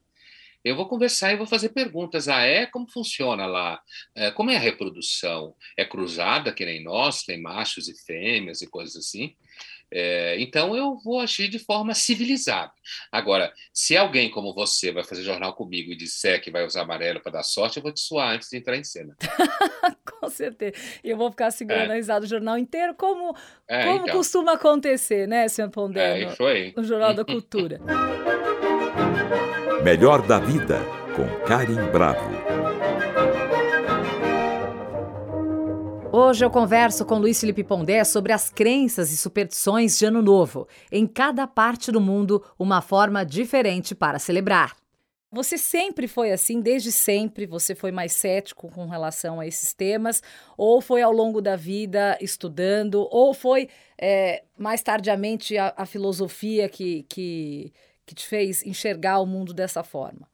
eu 0.63 0.77
vou 0.77 0.87
conversar 0.87 1.33
e 1.33 1.35
vou 1.35 1.45
fazer 1.45 1.69
perguntas. 1.69 2.29
Ah, 2.29 2.41
é? 2.41 2.65
Como 2.65 2.89
funciona 2.89 3.45
lá? 3.45 3.81
É, 4.15 4.31
como 4.31 4.49
é 4.49 4.55
a 4.55 4.59
reprodução? 4.59 5.53
É 5.77 5.83
cruzada, 5.83 6.53
que 6.53 6.63
nem 6.63 6.81
nós, 6.81 7.23
tem 7.23 7.41
machos 7.41 7.89
e 7.89 8.05
fêmeas 8.05 8.61
e 8.61 8.67
coisas 8.67 8.95
assim? 8.95 9.35
É, 9.95 10.41
então 10.41 10.75
eu 10.75 10.97
vou 10.97 11.19
agir 11.19 11.47
de 11.47 11.59
forma 11.59 11.93
civilizada. 11.93 12.71
Agora, 13.11 13.53
se 13.71 13.95
alguém 13.95 14.29
como 14.31 14.51
você 14.51 14.91
vai 14.91 15.03
fazer 15.03 15.21
jornal 15.21 15.53
comigo 15.53 15.91
e 15.91 15.95
disser 15.95 16.41
que 16.41 16.49
vai 16.49 16.65
usar 16.65 16.81
amarelo 16.81 17.19
para 17.21 17.33
dar 17.33 17.43
sorte, 17.43 17.77
eu 17.77 17.83
vou 17.83 17.91
te 17.91 17.99
suar 17.99 18.33
antes 18.33 18.49
de 18.49 18.57
entrar 18.57 18.75
em 18.75 18.83
cena. 18.83 19.15
Com 20.19 20.29
certeza. 20.29 20.73
E 21.03 21.11
eu 21.11 21.17
vou 21.17 21.29
ficar 21.29 21.51
segurando 21.51 21.91
é. 21.91 21.93
a 21.93 21.95
risada 21.95 22.25
o 22.25 22.27
jornal 22.27 22.57
inteiro, 22.57 22.95
como, 22.95 23.35
é, 23.67 23.83
como 23.83 24.03
então. 24.03 24.17
costuma 24.17 24.53
acontecer, 24.53 25.27
né, 25.27 25.47
senhor 25.47 25.69
Pondé? 25.69 26.23
É, 26.23 26.25
isso 26.25 26.43
aí. 26.43 26.73
No 26.75 26.83
Jornal 26.83 27.13
da 27.13 27.23
Cultura. 27.25 27.79
Melhor 29.83 30.25
da 30.25 30.39
Vida, 30.39 30.79
com 31.15 31.45
Karim 31.45 31.91
Bravo. 31.91 32.52
Hoje 36.15 36.45
eu 36.45 36.51
converso 36.51 37.03
com 37.07 37.17
Luiz 37.17 37.39
Felipe 37.39 37.63
Pondé 37.63 38.03
sobre 38.03 38.31
as 38.31 38.47
crenças 38.47 39.11
e 39.11 39.17
superstições 39.17 39.97
de 39.97 40.05
Ano 40.05 40.21
Novo. 40.21 40.67
Em 40.91 41.07
cada 41.07 41.47
parte 41.47 41.91
do 41.91 41.99
mundo, 41.99 42.45
uma 42.59 42.83
forma 42.83 43.25
diferente 43.25 43.95
para 43.95 44.19
celebrar. 44.19 44.77
Você 45.31 45.57
sempre 45.57 46.07
foi 46.07 46.31
assim, 46.31 46.61
desde 46.61 46.91
sempre? 46.91 47.47
Você 47.47 47.73
foi 47.73 47.91
mais 47.91 48.13
cético 48.13 48.69
com 48.69 48.85
relação 48.85 49.39
a 49.39 49.47
esses 49.47 49.73
temas? 49.73 50.21
Ou 50.55 50.81
foi 50.81 51.01
ao 51.01 51.11
longo 51.11 51.41
da 51.41 51.55
vida 51.55 52.15
estudando? 52.21 53.07
Ou 53.09 53.33
foi 53.33 53.67
é, 53.99 54.43
mais 54.55 54.83
tardiamente 54.83 55.57
a, 55.57 55.73
a 55.75 55.87
filosofia 55.87 56.69
que, 56.69 57.07
que, 57.09 57.73
que 58.05 58.13
te 58.13 58.27
fez 58.27 58.63
enxergar 58.63 59.17
o 59.17 59.25
mundo 59.25 59.51
dessa 59.51 59.83
forma? 59.83 60.29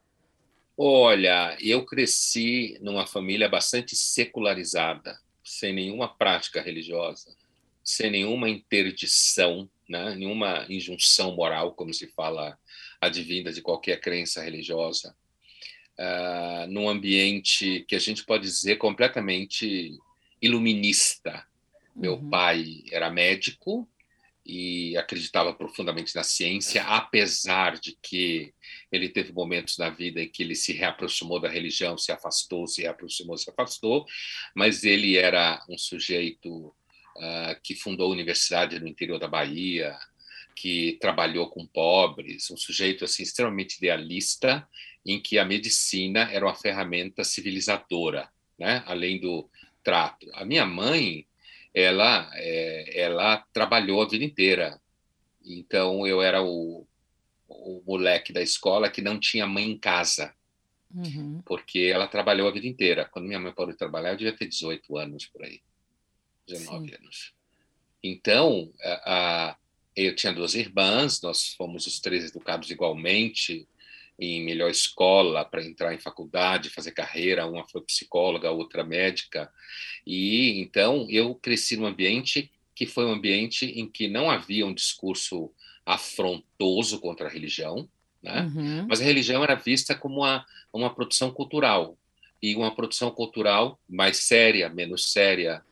Olha, 0.76 1.56
eu 1.58 1.86
cresci 1.86 2.78
numa 2.82 3.06
família 3.06 3.48
bastante 3.48 3.96
secularizada 3.96 5.18
sem 5.50 5.72
nenhuma 5.72 6.06
prática 6.06 6.62
religiosa, 6.62 7.36
sem 7.82 8.08
nenhuma 8.08 8.48
interdição, 8.48 9.68
né? 9.88 10.14
nenhuma 10.14 10.64
injunção 10.68 11.34
moral, 11.34 11.74
como 11.74 11.92
se 11.92 12.06
fala 12.06 12.56
advinda 13.00 13.52
de 13.52 13.60
qualquer 13.60 14.00
crença 14.00 14.40
religiosa, 14.40 15.16
uh, 15.98 16.66
num 16.68 16.88
ambiente 16.88 17.84
que 17.88 17.96
a 17.96 17.98
gente 17.98 18.24
pode 18.24 18.44
dizer 18.44 18.76
completamente 18.76 19.98
iluminista. 20.40 21.44
Meu 21.96 22.14
uhum. 22.14 22.30
pai 22.30 22.84
era 22.92 23.10
médico, 23.10 23.88
e 24.44 24.96
acreditava 24.96 25.52
profundamente 25.52 26.14
na 26.14 26.22
ciência, 26.22 26.82
apesar 26.84 27.78
de 27.78 27.96
que 28.02 28.52
ele 28.90 29.08
teve 29.08 29.32
momentos 29.32 29.76
na 29.78 29.90
vida 29.90 30.20
em 30.22 30.28
que 30.28 30.42
ele 30.42 30.54
se 30.54 30.72
reaproximou 30.72 31.38
da 31.38 31.48
religião, 31.48 31.98
se 31.98 32.10
afastou, 32.10 32.66
se 32.66 32.82
reaproximou, 32.82 33.36
se 33.36 33.50
afastou, 33.50 34.06
mas 34.54 34.82
ele 34.82 35.16
era 35.16 35.62
um 35.68 35.76
sujeito 35.76 36.66
uh, 37.16 37.60
que 37.62 37.74
fundou 37.74 38.08
a 38.08 38.14
universidade 38.14 38.80
no 38.80 38.88
interior 38.88 39.18
da 39.18 39.28
Bahia, 39.28 39.96
que 40.56 40.98
trabalhou 41.00 41.48
com 41.48 41.66
pobres, 41.66 42.50
um 42.50 42.56
sujeito 42.56 43.04
assim 43.04 43.22
extremamente 43.22 43.76
idealista, 43.76 44.66
em 45.06 45.20
que 45.20 45.38
a 45.38 45.44
medicina 45.44 46.30
era 46.32 46.44
uma 46.44 46.54
ferramenta 46.54 47.24
civilizadora, 47.24 48.28
né? 48.58 48.82
além 48.86 49.18
do 49.18 49.48
trato. 49.82 50.28
A 50.34 50.44
minha 50.44 50.66
mãe 50.66 51.26
ela, 51.74 52.30
é, 52.34 53.00
ela 53.00 53.44
trabalhou 53.52 54.02
a 54.02 54.08
vida 54.08 54.24
inteira. 54.24 54.80
Então, 55.44 56.06
eu 56.06 56.20
era 56.20 56.42
o, 56.42 56.86
o 57.48 57.82
moleque 57.86 58.32
da 58.32 58.42
escola 58.42 58.90
que 58.90 59.00
não 59.00 59.18
tinha 59.18 59.46
mãe 59.46 59.70
em 59.70 59.78
casa. 59.78 60.34
Uhum. 60.92 61.40
Porque 61.46 61.90
ela 61.92 62.08
trabalhou 62.08 62.48
a 62.48 62.52
vida 62.52 62.66
inteira. 62.66 63.08
Quando 63.10 63.26
minha 63.26 63.38
mãe 63.38 63.52
parou 63.52 63.72
de 63.72 63.78
trabalhar, 63.78 64.10
eu 64.10 64.16
devia 64.16 64.36
ter 64.36 64.48
18 64.48 64.96
anos 64.96 65.26
por 65.26 65.44
aí. 65.44 65.60
19 66.46 66.88
Sim. 66.88 66.94
anos. 66.96 67.34
Então, 68.02 68.72
a, 68.82 69.14
a, 69.50 69.56
eu 69.94 70.14
tinha 70.16 70.32
duas 70.32 70.54
irmãs, 70.54 71.20
nós 71.22 71.54
fomos 71.54 71.86
os 71.86 72.00
três 72.00 72.24
educados 72.24 72.70
igualmente 72.70 73.68
em 74.20 74.44
melhor 74.44 74.70
escola 74.70 75.44
para 75.46 75.64
entrar 75.64 75.94
em 75.94 75.98
faculdade, 75.98 76.68
fazer 76.68 76.92
carreira. 76.92 77.46
Uma 77.46 77.66
foi 77.66 77.80
psicóloga, 77.80 78.50
outra 78.50 78.84
médica. 78.84 79.50
E 80.06 80.60
então 80.60 81.06
eu 81.08 81.34
cresci 81.34 81.76
num 81.76 81.86
ambiente 81.86 82.52
que 82.74 82.86
foi 82.86 83.06
um 83.06 83.12
ambiente 83.12 83.66
em 83.66 83.88
que 83.88 84.08
não 84.08 84.30
havia 84.30 84.66
um 84.66 84.74
discurso 84.74 85.50
afrontoso 85.84 87.00
contra 87.00 87.26
a 87.28 87.30
religião, 87.30 87.88
né? 88.22 88.42
Uhum. 88.54 88.86
mas 88.86 89.00
a 89.00 89.04
religião 89.04 89.42
era 89.42 89.54
vista 89.54 89.94
como 89.94 90.18
uma, 90.18 90.44
uma 90.72 90.94
produção 90.94 91.30
cultural 91.30 91.96
e 92.42 92.54
uma 92.54 92.74
produção 92.74 93.10
cultural 93.10 93.80
mais 93.88 94.18
séria, 94.18 94.68
menos 94.68 95.10
séria, 95.10 95.62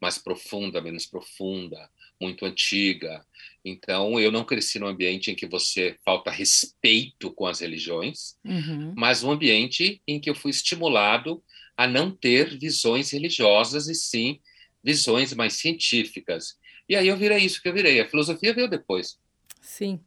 mais 0.00 0.18
profunda, 0.18 0.80
menos 0.80 1.06
profunda, 1.06 1.90
muito 2.20 2.44
antiga. 2.44 3.24
Então, 3.68 4.18
eu 4.18 4.32
não 4.32 4.44
cresci 4.44 4.78
num 4.78 4.86
ambiente 4.86 5.30
em 5.30 5.34
que 5.34 5.46
você 5.46 5.96
falta 6.04 6.30
respeito 6.30 7.32
com 7.32 7.46
as 7.46 7.60
religiões, 7.60 8.36
uhum. 8.44 8.94
mas 8.96 9.22
um 9.22 9.30
ambiente 9.30 10.02
em 10.06 10.20
que 10.20 10.30
eu 10.30 10.34
fui 10.34 10.50
estimulado 10.50 11.42
a 11.76 11.86
não 11.86 12.10
ter 12.10 12.58
visões 12.58 13.10
religiosas 13.10 13.88
e 13.88 13.94
sim 13.94 14.40
visões 14.82 15.32
mais 15.34 15.54
científicas. 15.54 16.56
E 16.88 16.96
aí 16.96 17.08
eu 17.08 17.16
virei 17.16 17.38
isso 17.38 17.60
que 17.60 17.68
eu 17.68 17.74
virei. 17.74 18.00
A 18.00 18.08
filosofia 18.08 18.54
veio 18.54 18.68
depois. 18.68 19.18
Sim. 19.60 20.00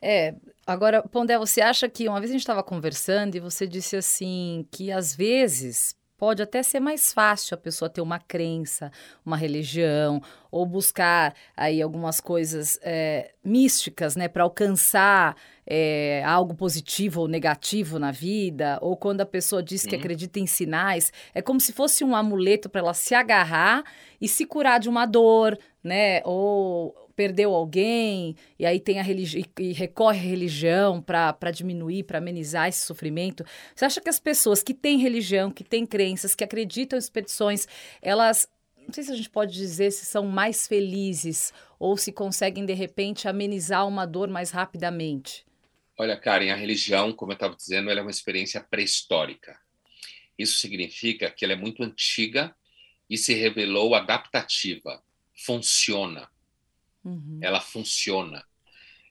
É, 0.00 0.34
agora, 0.66 1.02
Pondé, 1.02 1.38
você 1.38 1.60
acha 1.60 1.88
que 1.88 2.08
uma 2.08 2.20
vez 2.20 2.30
a 2.30 2.34
gente 2.34 2.42
estava 2.42 2.62
conversando 2.62 3.36
e 3.36 3.40
você 3.40 3.66
disse 3.66 3.96
assim 3.96 4.66
que 4.70 4.90
às 4.90 5.14
vezes 5.14 5.96
pode 6.18 6.42
até 6.42 6.64
ser 6.64 6.80
mais 6.80 7.12
fácil 7.12 7.54
a 7.54 7.58
pessoa 7.58 7.88
ter 7.88 8.00
uma 8.00 8.18
crença, 8.18 8.90
uma 9.24 9.36
religião, 9.36 10.20
ou 10.50 10.66
buscar 10.66 11.32
aí 11.56 11.80
algumas 11.80 12.20
coisas 12.20 12.78
é, 12.82 13.30
místicas, 13.44 14.16
né, 14.16 14.26
para 14.26 14.42
alcançar 14.42 15.36
é, 15.64 16.22
algo 16.26 16.54
positivo 16.54 17.20
ou 17.20 17.28
negativo 17.28 18.00
na 18.00 18.10
vida, 18.10 18.78
ou 18.82 18.96
quando 18.96 19.20
a 19.20 19.26
pessoa 19.26 19.62
diz 19.62 19.86
que 19.86 19.94
uhum. 19.94 20.00
acredita 20.00 20.40
em 20.40 20.46
sinais, 20.46 21.12
é 21.32 21.40
como 21.40 21.60
se 21.60 21.72
fosse 21.72 22.02
um 22.02 22.16
amuleto 22.16 22.68
para 22.68 22.80
ela 22.80 22.94
se 22.94 23.14
agarrar 23.14 23.84
e 24.20 24.26
se 24.26 24.44
curar 24.44 24.80
de 24.80 24.88
uma 24.88 25.06
dor, 25.06 25.56
né, 25.84 26.20
ou 26.24 27.07
perdeu 27.18 27.52
alguém 27.52 28.36
e 28.56 28.64
aí 28.64 28.78
tem 28.78 29.00
a 29.00 29.02
religião 29.02 29.42
e 29.58 29.72
recorre 29.72 30.20
à 30.20 30.22
religião 30.22 31.02
para 31.02 31.50
diminuir, 31.50 32.04
para 32.04 32.18
amenizar 32.18 32.68
esse 32.68 32.86
sofrimento. 32.86 33.44
Você 33.74 33.84
acha 33.84 34.00
que 34.00 34.08
as 34.08 34.20
pessoas 34.20 34.62
que 34.62 34.72
têm 34.72 35.00
religião, 35.00 35.50
que 35.50 35.64
têm 35.64 35.84
crenças, 35.84 36.36
que 36.36 36.44
acreditam 36.44 36.96
em 36.96 37.00
expedições, 37.00 37.66
elas 38.00 38.48
não 38.86 38.94
sei 38.94 39.02
se 39.02 39.10
a 39.10 39.16
gente 39.16 39.30
pode 39.30 39.52
dizer 39.52 39.90
se 39.90 40.06
são 40.06 40.26
mais 40.26 40.68
felizes 40.68 41.52
ou 41.76 41.96
se 41.96 42.12
conseguem 42.12 42.64
de 42.64 42.72
repente 42.72 43.26
amenizar 43.26 43.86
uma 43.86 44.06
dor 44.06 44.28
mais 44.28 44.52
rapidamente? 44.52 45.44
Olha, 45.98 46.16
Karen, 46.16 46.52
a 46.52 46.56
religião, 46.56 47.12
como 47.12 47.32
eu 47.32 47.34
estava 47.34 47.56
dizendo, 47.56 47.90
ela 47.90 47.98
é 47.98 48.02
uma 48.02 48.12
experiência 48.12 48.60
pré-histórica. 48.60 49.58
Isso 50.38 50.60
significa 50.60 51.28
que 51.32 51.44
ela 51.44 51.54
é 51.54 51.56
muito 51.56 51.82
antiga 51.82 52.54
e 53.10 53.18
se 53.18 53.34
revelou 53.34 53.96
adaptativa, 53.96 55.02
funciona. 55.34 56.30
Uhum. 57.04 57.38
Ela 57.42 57.60
funciona. 57.60 58.44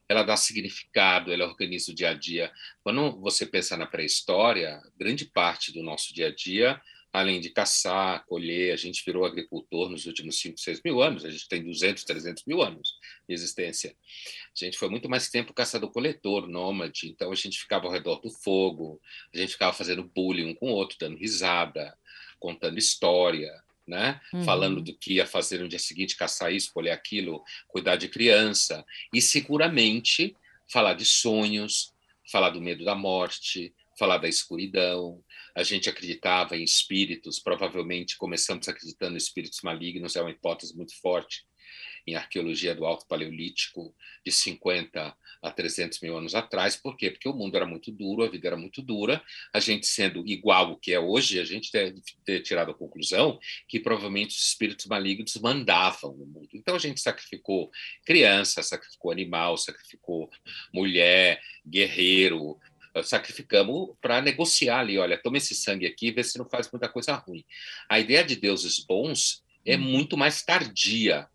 Ela 0.09 0.23
dá 0.23 0.37
significado, 0.37 1.33
ela 1.33 1.45
organiza 1.45 1.91
o 1.91 1.95
dia 1.95 2.11
a 2.11 2.13
dia. 2.13 2.51
Quando 2.81 3.19
você 3.19 3.45
pensa 3.45 3.75
na 3.75 3.85
pré-história, 3.85 4.81
grande 4.97 5.25
parte 5.25 5.73
do 5.73 5.83
nosso 5.83 6.13
dia 6.13 6.27
a 6.27 6.33
dia, 6.33 6.81
além 7.11 7.41
de 7.41 7.49
caçar, 7.49 8.25
colher, 8.25 8.73
a 8.73 8.77
gente 8.77 9.03
virou 9.05 9.25
agricultor 9.25 9.89
nos 9.89 10.05
últimos 10.05 10.39
5, 10.39 10.59
6 10.59 10.81
mil 10.83 11.01
anos. 11.01 11.25
A 11.25 11.29
gente 11.29 11.47
tem 11.49 11.63
200, 11.63 12.03
300 12.03 12.45
mil 12.45 12.61
anos 12.61 12.97
de 13.27 13.33
existência. 13.33 13.95
A 14.55 14.65
gente 14.65 14.77
foi 14.77 14.89
muito 14.89 15.09
mais 15.09 15.29
tempo 15.29 15.53
caçador-coletor, 15.53 16.47
nômade. 16.47 17.09
Então 17.09 17.31
a 17.31 17.35
gente 17.35 17.59
ficava 17.59 17.87
ao 17.87 17.91
redor 17.91 18.21
do 18.21 18.29
fogo, 18.29 19.01
a 19.33 19.37
gente 19.37 19.53
ficava 19.53 19.73
fazendo 19.73 20.03
bullying 20.03 20.51
um 20.51 20.55
com 20.55 20.71
o 20.71 20.73
outro, 20.73 20.97
dando 20.99 21.17
risada, 21.17 21.97
contando 22.39 22.77
história 22.77 23.51
né? 23.87 24.19
Uhum. 24.33 24.43
Falando 24.43 24.81
do 24.81 24.93
que 24.93 25.13
ia 25.13 25.25
fazer 25.25 25.59
no 25.59 25.69
dia 25.69 25.79
seguinte, 25.79 26.17
caçar 26.17 26.53
isso, 26.53 26.73
colher 26.73 26.91
aquilo, 26.91 27.43
cuidar 27.67 27.95
de 27.95 28.07
criança. 28.07 28.85
E 29.13 29.21
seguramente 29.21 30.35
falar 30.67 30.93
de 30.93 31.05
sonhos, 31.05 31.93
falar 32.29 32.49
do 32.49 32.61
medo 32.61 32.83
da 32.83 32.95
morte, 32.95 33.73
falar 33.97 34.17
da 34.17 34.27
escuridão. 34.27 35.23
A 35.55 35.63
gente 35.63 35.89
acreditava 35.89 36.55
em 36.55 36.63
espíritos, 36.63 37.39
provavelmente 37.39 38.17
começamos 38.17 38.67
acreditando 38.67 39.15
em 39.15 39.17
espíritos 39.17 39.61
malignos, 39.61 40.15
é 40.15 40.21
uma 40.21 40.31
hipótese 40.31 40.75
muito 40.75 40.93
forte 40.99 41.45
em 42.07 42.15
arqueologia 42.15 42.73
do 42.73 42.85
Alto 42.85 43.05
Paleolítico, 43.05 43.93
de 44.25 44.31
50 44.31 45.15
a 45.41 45.51
300 45.51 45.99
mil 45.99 46.17
anos 46.17 46.33
atrás. 46.33 46.75
Por 46.77 46.95
quê? 46.95 47.11
Porque 47.11 47.27
o 47.27 47.33
mundo 47.33 47.55
era 47.55 47.65
muito 47.65 47.91
duro, 47.91 48.23
a 48.23 48.29
vida 48.29 48.47
era 48.47 48.55
muito 48.55 48.81
dura. 48.81 49.21
A 49.53 49.59
gente 49.59 49.85
sendo 49.85 50.25
igual 50.25 50.67
ao 50.67 50.77
que 50.77 50.93
é 50.93 50.99
hoje, 50.99 51.39
a 51.39 51.43
gente 51.43 51.71
deve 51.71 52.01
ter 52.25 52.39
tirado 52.39 52.71
a 52.71 52.73
conclusão 52.73 53.37
que 53.67 53.79
provavelmente 53.79 54.35
os 54.35 54.43
espíritos 54.43 54.85
malignos 54.85 55.35
mandavam 55.37 56.15
no 56.15 56.25
mundo. 56.25 56.49
Então 56.53 56.75
a 56.75 56.79
gente 56.79 57.01
sacrificou 57.01 57.69
criança, 58.05 58.63
sacrificou 58.63 59.11
animal, 59.11 59.57
sacrificou 59.57 60.29
mulher, 60.73 61.41
guerreiro, 61.67 62.57
sacrificamos 63.03 63.95
para 64.01 64.21
negociar 64.21 64.79
ali, 64.79 64.97
olha, 64.97 65.21
toma 65.21 65.37
esse 65.37 65.53
sangue 65.53 65.85
aqui, 65.85 66.11
vê 66.11 66.23
se 66.23 66.37
não 66.37 66.49
faz 66.49 66.71
muita 66.71 66.89
coisa 66.89 67.13
ruim. 67.15 67.43
A 67.89 67.99
ideia 67.99 68.23
de 68.23 68.35
deuses 68.35 68.79
bons 68.79 69.43
é 69.65 69.75
hum. 69.75 69.81
muito 69.81 70.17
mais 70.17 70.41
tardia. 70.41 71.27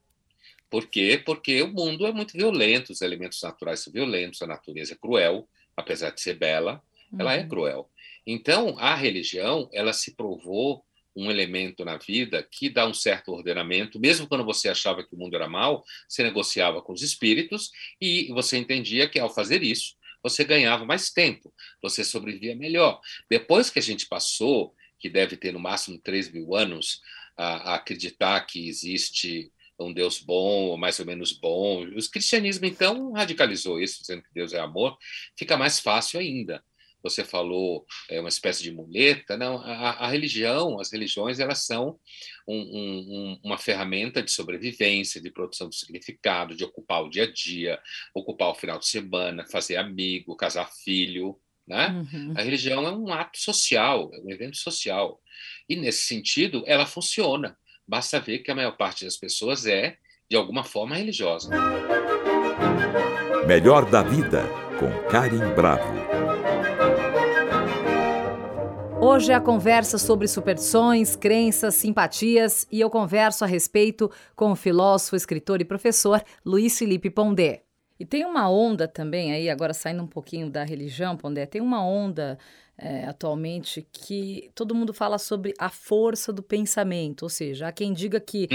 Por 0.73 0.87
quê? 0.87 1.21
Porque 1.23 1.61
o 1.61 1.69
mundo 1.69 2.07
é 2.07 2.13
muito 2.13 2.33
violento, 2.33 2.93
os 2.93 3.03
elementos 3.03 3.43
naturais 3.43 3.81
são 3.81 3.93
violentos, 3.93 4.41
a 4.41 4.47
natureza 4.47 4.95
é 4.95 4.97
cruel, 4.97 5.47
apesar 5.77 6.09
de 6.09 6.23
ser 6.23 6.33
bela, 6.33 6.83
uhum. 7.13 7.21
ela 7.21 7.35
é 7.35 7.43
uhum. 7.43 7.49
cruel. 7.49 7.91
Então, 8.27 8.79
a 8.79 8.95
religião, 8.95 9.69
ela 9.71 9.93
se 9.93 10.17
provou 10.17 10.83
um 11.15 11.31
elemento 11.31 11.85
na 11.85 11.99
vida 11.99 12.43
que 12.43 12.71
dá 12.71 12.87
um 12.87 12.95
certo 12.95 13.33
ordenamento, 13.33 14.01
mesmo 14.01 14.27
quando 14.27 14.47
você 14.47 14.71
achava 14.71 15.05
que 15.05 15.15
o 15.15 15.19
mundo 15.19 15.37
era 15.37 15.47
mal, 15.47 15.85
você 16.09 16.23
negociava 16.23 16.81
com 16.81 16.95
os 16.95 17.03
espíritos 17.03 17.71
e 18.01 18.33
você 18.33 18.57
entendia 18.57 19.07
que 19.07 19.19
ao 19.19 19.29
fazer 19.29 19.63
isso, 19.63 19.95
você 20.23 20.43
ganhava 20.43 20.87
mais 20.87 21.11
tempo, 21.11 21.53
você 21.83 22.03
sobrevivia 22.03 22.57
melhor. 22.57 22.99
Depois 23.29 23.69
que 23.69 23.79
a 23.79 23.83
gente 23.83 24.07
passou, 24.07 24.75
que 24.99 25.11
deve 25.11 25.37
ter 25.37 25.53
no 25.53 25.61
máximo 25.61 25.99
3 25.99 26.33
mil 26.33 26.55
anos, 26.55 27.03
a, 27.37 27.73
a 27.73 27.75
acreditar 27.75 28.41
que 28.47 28.67
existe 28.67 29.53
um 29.79 29.93
Deus 29.93 30.19
bom 30.21 30.69
ou 30.69 30.77
mais 30.77 30.99
ou 31.01 31.07
menos 31.07 31.33
bom. 31.33 31.85
O 31.85 32.11
cristianismo, 32.11 32.67
então, 32.67 33.13
radicalizou 33.13 33.81
isso, 33.81 34.01
dizendo 34.01 34.23
que 34.23 34.33
Deus 34.35 34.53
é 34.53 34.61
amor, 34.61 34.97
fica 35.37 35.57
mais 35.57 35.81
fácil 35.81 36.21
ainda. 36.21 36.63
Você 37.03 37.25
falou 37.25 37.85
é 38.09 38.21
uma 38.21 38.29
espécie 38.29 38.63
de 38.63 38.71
muleta, 38.71 39.37
não? 39.37 39.59
A, 39.59 39.91
a 40.05 40.09
religião, 40.09 40.79
as 40.79 40.93
religiões, 40.93 41.41
elas 41.41 41.67
são 41.67 41.99
um, 42.47 42.57
um, 42.57 43.41
uma 43.43 43.59
ferramenta 43.59 44.23
de 44.23 44.31
sobrevivência, 44.31 45.21
de 45.21 45.31
produção 45.31 45.69
de 45.69 45.77
significado, 45.77 46.55
de 46.55 46.65
ocupar 46.65 47.03
o 47.03 47.11
dia 47.11 47.25
a 47.25 47.33
dia, 47.33 47.81
ocupar 48.15 48.51
o 48.51 48.55
final 48.55 48.79
de 48.79 48.87
semana, 48.87 49.45
fazer 49.51 49.77
amigo, 49.77 50.37
casar 50.37 50.71
filho, 50.85 51.37
né? 51.67 51.89
Uhum. 51.89 52.35
A 52.37 52.43
religião 52.43 52.87
é 52.87 52.93
um 52.93 53.13
ato 53.13 53.39
social, 53.39 54.11
é 54.15 54.21
um 54.21 54.31
evento 54.31 54.57
social. 54.57 55.21
E, 55.69 55.77
nesse 55.77 56.07
sentido, 56.07 56.63
ela 56.67 56.87
funciona. 56.87 57.57
Basta 57.87 58.21
ver 58.21 58.39
que 58.39 58.51
a 58.51 58.55
maior 58.55 58.77
parte 58.77 59.05
das 59.05 59.17
pessoas 59.17 59.67
é, 59.67 59.97
de 60.31 60.37
alguma 60.37 60.65
forma, 60.65 60.97
religiosa. 60.97 61.51
Melhor 63.47 63.91
da 63.91 64.03
Vida, 64.03 64.45
com 64.79 65.11
Karim 65.11 65.55
Bravo. 65.55 65.93
Hoje 69.01 69.33
é 69.33 69.35
a 69.35 69.41
conversa 69.41 69.99
sobre 69.99 70.29
superstições, 70.29 71.17
crenças, 71.17 71.75
simpatias 71.75 72.67
e 72.71 72.81
eu 72.81 72.89
converso 72.89 73.43
a 73.43 73.49
respeito 73.49 74.11
com 74.37 74.53
o 74.53 74.57
filósofo, 74.57 75.17
escritor 75.17 75.61
e 75.61 75.65
professor 75.65 76.23
Luiz 76.47 76.79
Felipe 76.79 77.11
Pondé. 77.11 77.65
E 78.03 78.05
tem 78.05 78.25
uma 78.25 78.51
onda 78.51 78.89
também 78.89 79.33
aí, 79.33 79.49
agora 79.49 79.73
saindo 79.73 80.03
um 80.03 80.09
pouquinho 80.09 80.51
da 80.51 80.65
religião, 80.65 81.17
Pondé, 81.17 81.47
tem 81.47 81.61
uma 81.61 81.87
onda 81.87 82.37
é, 82.77 83.05
atualmente 83.05 83.87
que 83.93 84.51
todo 84.57 84.75
mundo 84.75 84.93
fala 84.93 85.19
sobre 85.19 85.55
a 85.57 85.69
força 85.69 86.33
do 86.33 86.43
pensamento, 86.43 87.23
ou 87.23 87.29
seja, 87.29 87.69
há 87.69 87.73
quem 87.73 87.93
diga 87.93 88.19
que 88.19 88.49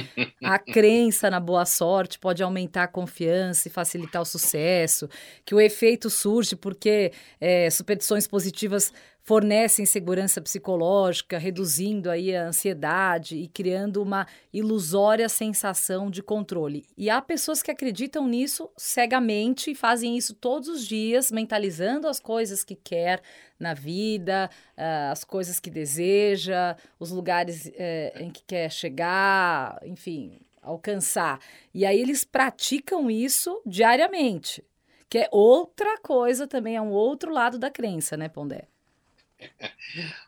a 0.44 0.60
crença 0.60 1.30
na 1.30 1.40
boa 1.40 1.66
sorte 1.66 2.20
pode 2.20 2.44
aumentar 2.44 2.84
a 2.84 2.88
confiança 2.90 3.70
e 3.70 3.72
facilitar 3.72 4.22
o 4.22 4.26
sucesso, 4.26 5.10
que 5.46 5.56
o 5.56 5.62
efeito 5.62 6.10
surge 6.10 6.54
porque 6.54 7.14
é, 7.40 7.70
superstições 7.70 8.28
positivas 8.28 8.92
fornecem 9.28 9.86
segurança 9.86 10.42
psicológica, 10.42 11.38
reduzindo 11.38 12.10
aí 12.10 12.34
a 12.34 12.48
ansiedade 12.48 13.36
e 13.36 13.50
criando 13.50 14.02
uma 14.02 14.26
ilusória 14.54 15.28
sensação 15.28 16.10
de 16.10 16.24
controle. 16.24 16.86
E 16.98 17.10
há 17.10 17.22
pessoas 17.22 17.62
que 17.62 17.70
acreditam 17.70 18.26
nisso 18.26 18.70
cegamente 18.78 19.72
e 19.72 19.76
fazem 19.76 20.18
isso 20.18 20.34
todos 20.34 20.70
os 20.70 20.88
dias, 20.88 21.30
mentalizando 21.30 22.08
as 22.08 22.22
coisas 22.22 22.64
que 22.64 22.74
quer 22.74 23.22
na 23.60 23.74
vida, 23.74 24.50
uh, 24.78 25.12
as 25.12 25.26
coisas 25.26 25.60
que 25.60 25.70
deseja, 25.70 26.78
os 26.98 27.12
lugares 27.12 27.66
uh, 27.66 28.24
em 28.24 28.32
que 28.32 28.44
quer 28.48 28.72
chegar, 28.72 29.78
enfim, 29.84 30.40
alcançar. 30.62 31.42
E 31.74 31.86
aí 31.86 32.00
eles 32.00 32.24
praticam 32.24 33.12
isso 33.12 33.62
diariamente, 33.66 34.64
que 35.10 35.18
é 35.18 35.30
outra 35.34 35.98
coisa 35.98 36.48
também, 36.48 36.78
é 36.78 36.82
um 36.82 36.92
outro 36.92 37.30
lado 37.30 37.60
da 37.60 37.70
crença, 37.70 38.16
né, 38.16 38.30
Pondé? 38.30 38.70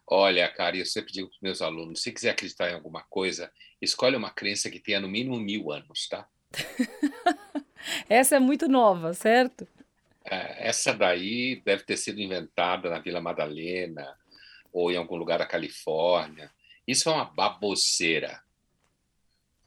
Olha, 0.07 0.47
cara, 0.49 0.77
eu 0.77 0.85
sempre 0.85 1.11
digo 1.11 1.29
para 1.29 1.35
os 1.35 1.41
meus 1.41 1.61
alunos: 1.61 2.01
se 2.01 2.11
quiser 2.11 2.31
acreditar 2.31 2.69
em 2.69 2.75
alguma 2.75 3.03
coisa, 3.03 3.51
escolhe 3.81 4.15
uma 4.15 4.31
crença 4.31 4.69
que 4.69 4.79
tenha 4.79 4.99
no 4.99 5.07
mínimo 5.07 5.39
mil 5.39 5.71
anos, 5.71 6.07
tá? 6.07 6.27
Essa 8.09 8.35
é 8.35 8.39
muito 8.39 8.67
nova, 8.67 9.13
certo? 9.13 9.67
É, 10.25 10.67
essa 10.67 10.93
daí 10.93 11.61
deve 11.65 11.83
ter 11.83 11.97
sido 11.97 12.19
inventada 12.19 12.89
na 12.89 12.99
Vila 12.99 13.21
Madalena 13.21 14.15
ou 14.71 14.91
em 14.91 14.97
algum 14.97 15.15
lugar 15.15 15.39
da 15.39 15.45
Califórnia. 15.45 16.51
Isso 16.87 17.09
é 17.09 17.13
uma 17.13 17.25
baboseira. 17.25 18.43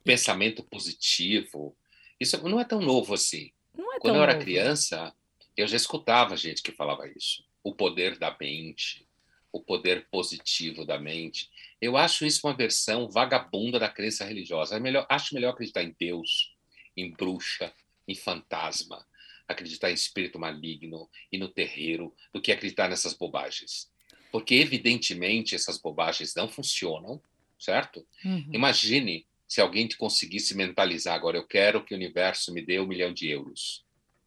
Pensamento 0.04 0.62
positivo. 0.62 1.76
Isso 2.20 2.40
não 2.48 2.60
é 2.60 2.64
tão 2.64 2.80
novo 2.80 3.14
assim. 3.14 3.50
É 3.76 3.98
Quando 3.98 4.16
eu 4.16 4.22
era 4.22 4.34
novo. 4.34 4.44
criança, 4.44 5.14
eu 5.56 5.66
já 5.66 5.76
escutava 5.76 6.36
gente 6.36 6.62
que 6.62 6.72
falava 6.72 7.08
isso. 7.08 7.44
O 7.64 7.74
poder 7.74 8.18
da 8.18 8.36
mente, 8.38 9.06
o 9.52 9.60
poder 9.60 10.08
positivo 10.10 10.84
da 10.84 10.98
mente. 10.98 11.50
Eu 11.80 11.96
acho 11.96 12.24
isso 12.24 12.46
uma 12.46 12.56
versão 12.56 13.08
vagabunda 13.08 13.78
da 13.78 13.88
crença 13.88 14.24
religiosa. 14.24 14.76
É 14.76 14.80
melhor, 14.80 15.06
acho 15.08 15.34
melhor 15.34 15.50
acreditar 15.50 15.82
em 15.82 15.94
Deus, 15.98 16.54
em 16.96 17.10
bruxa, 17.10 17.72
em 18.08 18.14
fantasma, 18.14 19.06
acreditar 19.46 19.90
em 19.90 19.94
espírito 19.94 20.38
maligno 20.38 21.08
e 21.30 21.36
no 21.36 21.48
terreiro, 21.48 22.14
do 22.32 22.40
que 22.40 22.50
acreditar 22.50 22.88
nessas 22.88 23.12
bobagens. 23.12 23.90
Porque, 24.30 24.54
evidentemente, 24.54 25.54
essas 25.54 25.78
bobagens 25.78 26.34
não 26.34 26.48
funcionam, 26.48 27.22
certo? 27.58 28.06
Uhum. 28.24 28.48
Imagine 28.52 29.26
se 29.46 29.60
alguém 29.60 29.86
te 29.86 29.98
conseguisse 29.98 30.56
mentalizar 30.56 31.14
agora: 31.14 31.36
eu 31.36 31.46
quero 31.46 31.84
que 31.84 31.92
o 31.92 31.96
universo 31.96 32.54
me 32.54 32.62
dê 32.62 32.80
um 32.80 32.86
milhão 32.86 33.12
de 33.12 33.28
euros. 33.28 33.84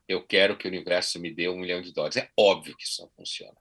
Eu 0.08 0.22
quero 0.22 0.56
que 0.56 0.68
o 0.68 0.70
universo 0.70 1.20
me 1.20 1.34
dê 1.34 1.50
um 1.50 1.58
milhão 1.58 1.82
de 1.82 1.92
dólares. 1.92 2.18
É 2.18 2.30
óbvio 2.38 2.78
que 2.78 2.84
isso 2.84 3.02
não 3.02 3.10
funciona. 3.10 3.58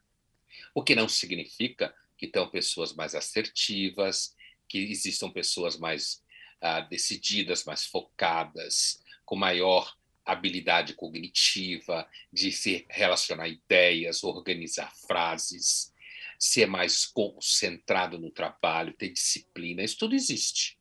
O 0.74 0.82
que 0.82 0.94
não 0.94 1.08
significa 1.08 1.94
que 2.18 2.26
tenham 2.26 2.50
pessoas 2.50 2.92
mais 2.92 3.14
assertivas, 3.14 4.34
que 4.68 4.78
existam 4.78 5.30
pessoas 5.30 5.78
mais 5.78 6.22
ah, 6.60 6.80
decididas, 6.80 7.64
mais 7.64 7.86
focadas, 7.86 9.00
com 9.24 9.36
maior 9.36 9.94
habilidade 10.24 10.94
cognitiva, 10.94 12.08
de 12.32 12.50
se 12.50 12.86
relacionar 12.88 13.48
ideias, 13.48 14.24
organizar 14.24 14.92
frases, 15.06 15.92
ser 16.38 16.66
mais 16.66 17.06
concentrado 17.06 18.18
no 18.18 18.30
trabalho, 18.30 18.94
ter 18.94 19.10
disciplina. 19.10 19.82
Isso 19.82 19.98
tudo 19.98 20.14
existe. 20.14 20.78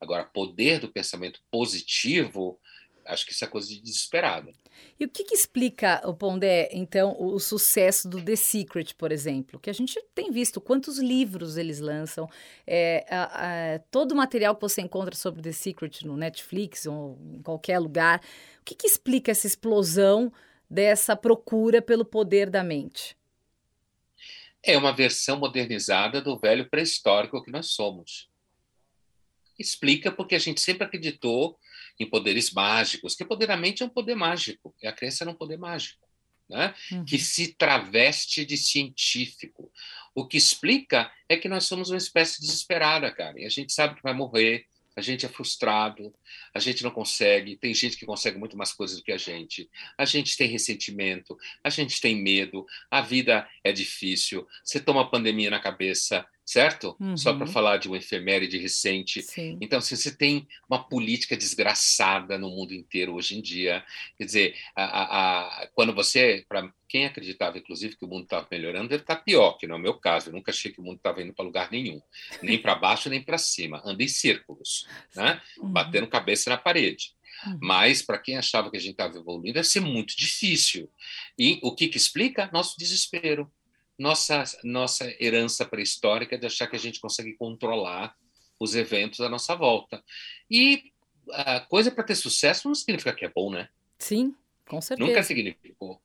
Agora, 0.00 0.24
poder 0.24 0.80
do 0.80 0.90
pensamento 0.90 1.40
positivo 1.50 2.60
Acho 3.10 3.26
que 3.26 3.32
isso 3.32 3.44
é 3.44 3.48
coisa 3.48 3.68
de 3.68 3.80
desesperado. 3.80 4.52
E 4.98 5.04
o 5.04 5.08
que, 5.08 5.24
que 5.24 5.34
explica, 5.34 6.00
o 6.04 6.14
Pondé, 6.14 6.68
então, 6.72 7.16
o, 7.18 7.34
o, 7.34 7.40
sucesso 7.40 8.08
do 8.08 8.22
The 8.22 8.36
Secret, 8.36 8.94
por 8.94 9.10
exemplo? 9.10 9.58
Que 9.58 9.70
a 9.70 9.72
gente 9.72 10.00
tem 10.14 10.30
visto 10.30 10.60
quantos 10.60 10.98
livros 10.98 11.56
eles 11.56 11.80
lançam, 11.80 12.28
é, 12.66 13.04
a, 13.08 13.74
a, 13.74 13.78
todo 13.90 14.12
o 14.12 14.16
material 14.16 14.54
que 14.54 14.60
você 14.60 14.80
encontra 14.80 15.14
sobre 15.14 15.42
The 15.42 15.52
Secret 15.52 16.04
no 16.04 16.16
Netflix 16.16 16.86
ou 16.86 17.18
em 17.32 17.42
qualquer 17.42 17.78
lugar. 17.78 18.20
O 18.60 18.64
que, 18.64 18.74
que 18.74 18.86
explica 18.86 19.30
essa 19.30 19.46
explosão 19.46 20.32
dessa 20.68 21.16
procura 21.16 21.82
pelo 21.82 22.04
poder 22.04 22.48
da 22.48 22.62
mente? 22.62 23.16
É 24.62 24.76
uma 24.76 24.94
versão 24.94 25.38
modernizada 25.38 26.20
do 26.20 26.38
velho 26.38 26.68
pré-histórico 26.68 27.42
que 27.42 27.50
nós 27.50 27.70
somos. 27.70 28.28
Explica 29.58 30.12
porque 30.12 30.34
a 30.34 30.38
gente 30.38 30.60
sempre 30.60 30.84
acreditou 30.84 31.58
em 32.00 32.06
poderes 32.08 32.50
mágicos, 32.50 33.14
que 33.14 33.24
poder 33.24 33.46
da 33.46 33.56
mente 33.56 33.82
é 33.82 33.86
um 33.86 33.90
poder 33.90 34.14
mágico, 34.14 34.74
e 34.82 34.86
a 34.86 34.92
crença 34.92 35.22
é 35.22 35.28
um 35.28 35.34
poder 35.34 35.58
mágico, 35.58 36.00
né? 36.48 36.74
Uhum. 36.90 37.04
que 37.04 37.18
se 37.18 37.54
traveste 37.54 38.44
de 38.44 38.56
científico. 38.56 39.70
O 40.14 40.26
que 40.26 40.38
explica 40.38 41.12
é 41.28 41.36
que 41.36 41.48
nós 41.48 41.64
somos 41.64 41.90
uma 41.90 41.98
espécie 41.98 42.40
desesperada, 42.40 43.12
cara, 43.12 43.38
e 43.38 43.44
a 43.44 43.50
gente 43.50 43.72
sabe 43.72 43.94
que 43.94 44.02
vai 44.02 44.14
morrer, 44.14 44.64
a 44.96 45.02
gente 45.02 45.24
é 45.24 45.28
frustrado, 45.28 46.12
a 46.54 46.58
gente 46.58 46.82
não 46.82 46.90
consegue, 46.90 47.56
tem 47.56 47.72
gente 47.72 47.96
que 47.96 48.06
consegue 48.06 48.38
muito 48.38 48.56
mais 48.56 48.72
coisas 48.72 48.96
do 48.96 49.04
que 49.04 49.12
a 49.12 49.18
gente, 49.18 49.70
a 49.96 50.04
gente 50.04 50.36
tem 50.36 50.48
ressentimento, 50.48 51.36
a 51.62 51.70
gente 51.70 52.00
tem 52.00 52.20
medo, 52.20 52.66
a 52.90 53.00
vida 53.00 53.48
é 53.62 53.72
difícil, 53.72 54.46
você 54.64 54.80
toma 54.80 55.02
a 55.02 55.06
pandemia 55.06 55.50
na 55.50 55.60
cabeça, 55.60 56.26
certo? 56.50 56.96
Uhum. 56.98 57.16
Só 57.16 57.32
para 57.32 57.46
falar 57.46 57.76
de 57.76 57.86
uma 57.86 57.96
efeméride 57.96 58.58
recente. 58.58 59.22
Sim. 59.22 59.56
Então, 59.60 59.80
se 59.80 59.96
você 59.96 60.10
tem 60.10 60.48
uma 60.68 60.82
política 60.82 61.36
desgraçada 61.36 62.36
no 62.36 62.50
mundo 62.50 62.74
inteiro 62.74 63.14
hoje 63.14 63.38
em 63.38 63.40
dia, 63.40 63.84
quer 64.18 64.24
dizer, 64.24 64.56
a, 64.74 64.82
a, 64.82 65.62
a, 65.62 65.66
quando 65.68 65.94
você, 65.94 66.44
para 66.48 66.68
quem 66.88 67.06
acreditava, 67.06 67.56
inclusive, 67.56 67.96
que 67.96 68.04
o 68.04 68.08
mundo 68.08 68.24
estava 68.24 68.48
melhorando, 68.50 68.92
ele 68.92 69.00
está 69.00 69.14
pior, 69.14 69.52
que 69.52 69.66
não 69.68 69.76
é 69.76 69.78
o 69.78 69.82
meu 69.82 69.94
caso. 69.94 70.28
Eu 70.28 70.32
nunca 70.32 70.50
achei 70.50 70.72
que 70.72 70.80
o 70.80 70.82
mundo 70.82 70.96
estava 70.96 71.22
indo 71.22 71.32
para 71.32 71.44
lugar 71.44 71.70
nenhum, 71.70 72.02
nem 72.42 72.58
para 72.60 72.74
baixo 72.74 73.08
nem 73.08 73.22
para 73.22 73.38
cima. 73.38 73.80
Anda 73.84 74.02
em 74.02 74.08
círculos, 74.08 74.88
né? 75.14 75.40
Uhum. 75.56 75.70
batendo 75.70 76.08
cabeça 76.08 76.50
na 76.50 76.56
parede. 76.56 77.12
Uhum. 77.46 77.58
Mas, 77.62 78.02
para 78.02 78.18
quem 78.18 78.36
achava 78.36 78.72
que 78.72 78.76
a 78.76 78.80
gente 78.80 78.94
estava 78.94 79.16
evoluindo, 79.16 79.54
deve 79.54 79.68
ser 79.68 79.80
muito 79.80 80.16
difícil. 80.16 80.90
E 81.38 81.60
o 81.62 81.76
que, 81.76 81.86
que 81.86 81.96
explica? 81.96 82.50
Nosso 82.52 82.76
desespero 82.76 83.48
nossa, 84.00 84.44
nossa 84.64 85.04
herança 85.22 85.66
pré-histórica 85.66 86.38
de 86.38 86.46
achar 86.46 86.66
que 86.66 86.74
a 86.74 86.78
gente 86.78 86.98
consegue 86.98 87.34
controlar 87.34 88.16
os 88.58 88.74
eventos 88.74 89.20
à 89.20 89.28
nossa 89.28 89.54
volta. 89.54 90.02
E 90.50 90.84
a 91.30 91.60
coisa 91.60 91.90
para 91.90 92.02
ter 92.02 92.14
sucesso 92.14 92.66
não 92.66 92.74
significa 92.74 93.12
que 93.12 93.26
é 93.26 93.28
bom, 93.28 93.50
né? 93.50 93.68
Sim, 93.98 94.34
com 94.66 94.80
certeza. 94.80 95.06
Nunca 95.06 95.22
significou. 95.22 96.00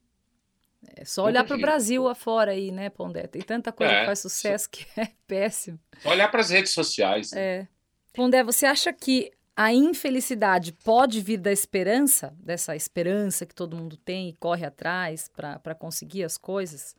É 0.94 1.06
só 1.06 1.24
olhar 1.24 1.46
para 1.46 1.56
o 1.56 1.60
Brasil 1.60 2.06
afora 2.10 2.52
aí, 2.52 2.70
né, 2.70 2.90
Pondé? 2.90 3.28
Tem 3.28 3.42
tanta 3.42 3.72
coisa 3.72 3.94
é, 3.94 4.00
que 4.02 4.06
faz 4.08 4.20
sucesso 4.20 4.70
que 4.70 4.86
é 5.00 5.12
péssimo. 5.26 5.80
Olhar 6.04 6.28
para 6.28 6.42
as 6.42 6.50
redes 6.50 6.74
sociais. 6.74 7.32
Né? 7.32 7.42
É. 7.42 7.68
Pondé, 8.14 8.44
você 8.44 8.66
acha 8.66 8.92
que 8.92 9.32
a 9.56 9.74
infelicidade 9.74 10.74
pode 10.74 11.22
vir 11.22 11.38
da 11.38 11.52
esperança, 11.52 12.36
dessa 12.40 12.76
esperança 12.76 13.46
que 13.46 13.56
todo 13.56 13.78
mundo 13.78 13.96
tem 13.96 14.28
e 14.30 14.34
corre 14.34 14.66
atrás 14.66 15.30
para 15.34 15.74
conseguir 15.74 16.26
as 16.26 16.38
coisas? 16.38 16.94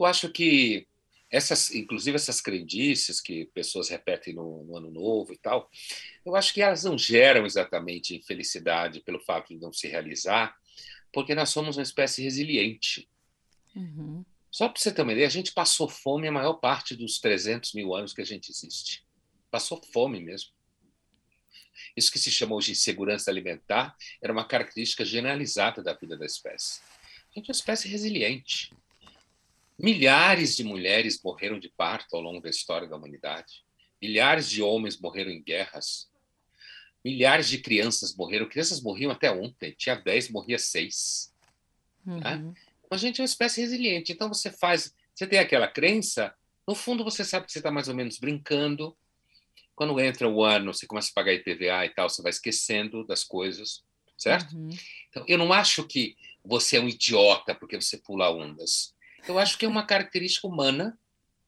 Eu 0.00 0.06
acho 0.06 0.30
que 0.30 0.88
essas, 1.30 1.70
inclusive 1.74 2.16
essas 2.16 2.40
crendices 2.40 3.20
que 3.20 3.44
pessoas 3.54 3.90
repetem 3.90 4.34
no, 4.34 4.64
no, 4.64 4.76
ano 4.78 4.90
novo 4.90 5.32
e 5.32 5.36
tal, 5.36 5.70
eu 6.24 6.34
acho 6.34 6.54
que 6.54 6.62
elas 6.62 6.84
não 6.84 6.96
geram 6.96 7.44
exatamente 7.44 8.16
infelicidade 8.16 9.00
pelo 9.00 9.20
fato 9.20 9.54
de 9.54 9.60
não 9.60 9.72
se 9.72 9.86
realizar, 9.86 10.56
porque 11.12 11.34
nós 11.34 11.50
somos 11.50 11.76
uma 11.76 11.82
espécie 11.82 12.22
resiliente. 12.22 13.08
Uhum. 13.76 14.24
Só 14.50 14.68
para 14.68 14.80
você 14.80 14.90
ter 14.90 15.02
uma 15.02 15.12
ideia, 15.12 15.26
a 15.26 15.30
gente 15.30 15.52
passou 15.52 15.86
fome 15.86 16.26
a 16.26 16.32
maior 16.32 16.54
parte 16.54 16.96
dos 16.96 17.20
300 17.20 17.74
mil 17.74 17.94
anos 17.94 18.14
que 18.14 18.22
a 18.22 18.26
gente 18.26 18.50
existe. 18.50 19.04
Passou 19.50 19.80
fome 19.92 20.18
mesmo. 20.18 20.50
Isso 21.94 22.10
que 22.10 22.18
se 22.18 22.30
chama 22.30 22.56
hoje 22.56 22.72
insegurança 22.72 23.30
alimentar 23.30 23.94
era 24.20 24.32
uma 24.32 24.46
característica 24.46 25.04
generalizada 25.04 25.82
da 25.82 25.92
vida 25.92 26.16
da 26.16 26.26
espécie. 26.26 26.80
A 27.30 27.38
gente 27.38 27.48
é 27.48 27.52
uma 27.52 27.56
espécie 27.56 27.86
resiliente. 27.86 28.72
Milhares 29.82 30.56
de 30.56 30.62
mulheres 30.62 31.20
morreram 31.22 31.58
de 31.58 31.70
parto 31.70 32.14
ao 32.14 32.20
longo 32.20 32.40
da 32.40 32.50
história 32.50 32.86
da 32.86 32.96
humanidade. 32.96 33.64
Milhares 34.00 34.48
de 34.48 34.62
homens 34.62 35.00
morreram 35.00 35.30
em 35.30 35.42
guerras. 35.42 36.10
Milhares 37.02 37.48
de 37.48 37.58
crianças 37.58 38.14
morreram. 38.14 38.48
Crianças 38.48 38.82
morriam 38.82 39.10
até 39.10 39.32
ontem. 39.32 39.74
Tinha 39.78 39.94
10, 39.94 40.30
morria 40.30 40.58
6. 40.58 41.32
Uhum. 42.06 42.20
Né? 42.20 42.54
A 42.90 42.96
gente 42.98 43.20
é 43.20 43.22
uma 43.22 43.26
espécie 43.26 43.62
resiliente. 43.62 44.12
Então 44.12 44.28
você 44.28 44.50
faz. 44.50 44.94
Você 45.14 45.26
tem 45.26 45.38
aquela 45.38 45.66
crença, 45.66 46.34
no 46.66 46.74
fundo 46.74 47.02
você 47.02 47.24
sabe 47.24 47.46
que 47.46 47.52
você 47.52 47.58
está 47.58 47.70
mais 47.70 47.88
ou 47.88 47.94
menos 47.94 48.18
brincando. 48.18 48.96
Quando 49.74 49.98
entra 49.98 50.28
o 50.28 50.44
ano, 50.44 50.74
você 50.74 50.86
começa 50.86 51.10
a 51.10 51.14
pagar 51.14 51.32
IPVA 51.32 51.86
e 51.86 51.90
tal, 51.90 52.08
você 52.08 52.20
vai 52.20 52.30
esquecendo 52.30 53.02
das 53.06 53.24
coisas, 53.24 53.82
certo? 54.16 54.54
Uhum. 54.54 54.68
Então, 55.08 55.24
eu 55.26 55.38
não 55.38 55.54
acho 55.54 55.86
que 55.86 56.16
você 56.44 56.76
é 56.76 56.80
um 56.80 56.88
idiota 56.88 57.54
porque 57.54 57.80
você 57.80 57.96
pula 57.96 58.30
ondas. 58.30 58.94
Eu 59.28 59.38
acho 59.38 59.58
que 59.58 59.64
é 59.64 59.68
uma 59.68 59.86
característica 59.86 60.46
humana 60.46 60.98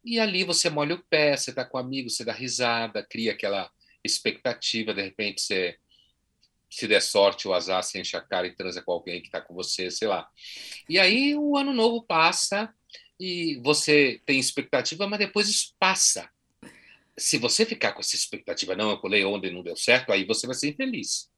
e 0.04 0.18
ali 0.18 0.44
você 0.44 0.68
molha 0.68 0.94
o 0.94 1.02
pé, 1.04 1.36
você 1.36 1.50
está 1.50 1.64
com 1.64 1.78
amigos, 1.78 2.16
você 2.16 2.24
dá 2.24 2.32
risada, 2.32 3.02
cria 3.02 3.32
aquela 3.32 3.70
expectativa, 4.04 4.92
de 4.92 5.02
repente 5.02 5.42
você 5.42 5.78
se 6.68 6.88
der 6.88 7.02
sorte, 7.02 7.46
o 7.46 7.52
azar, 7.52 7.82
você 7.82 8.00
enche 8.00 8.16
a 8.16 8.20
cara 8.20 8.46
e 8.46 8.54
transa 8.54 8.80
com 8.80 8.92
alguém 8.92 9.20
que 9.20 9.28
está 9.28 9.40
com 9.40 9.54
você, 9.54 9.90
sei 9.90 10.08
lá. 10.08 10.28
E 10.88 10.98
aí 10.98 11.36
o 11.36 11.56
ano 11.56 11.72
novo 11.72 12.02
passa 12.02 12.74
e 13.20 13.60
você 13.62 14.20
tem 14.24 14.38
expectativa, 14.40 15.06
mas 15.06 15.18
depois 15.18 15.48
isso 15.48 15.74
passa. 15.78 16.30
Se 17.16 17.36
você 17.36 17.66
ficar 17.66 17.92
com 17.92 18.00
essa 18.00 18.16
expectativa, 18.16 18.74
não, 18.74 18.90
eu 18.90 18.98
pulei 18.98 19.22
onda 19.22 19.46
e 19.46 19.52
não 19.52 19.62
deu 19.62 19.76
certo, 19.76 20.12
aí 20.12 20.24
você 20.24 20.46
vai 20.46 20.56
ser 20.56 20.70
infeliz. 20.70 21.30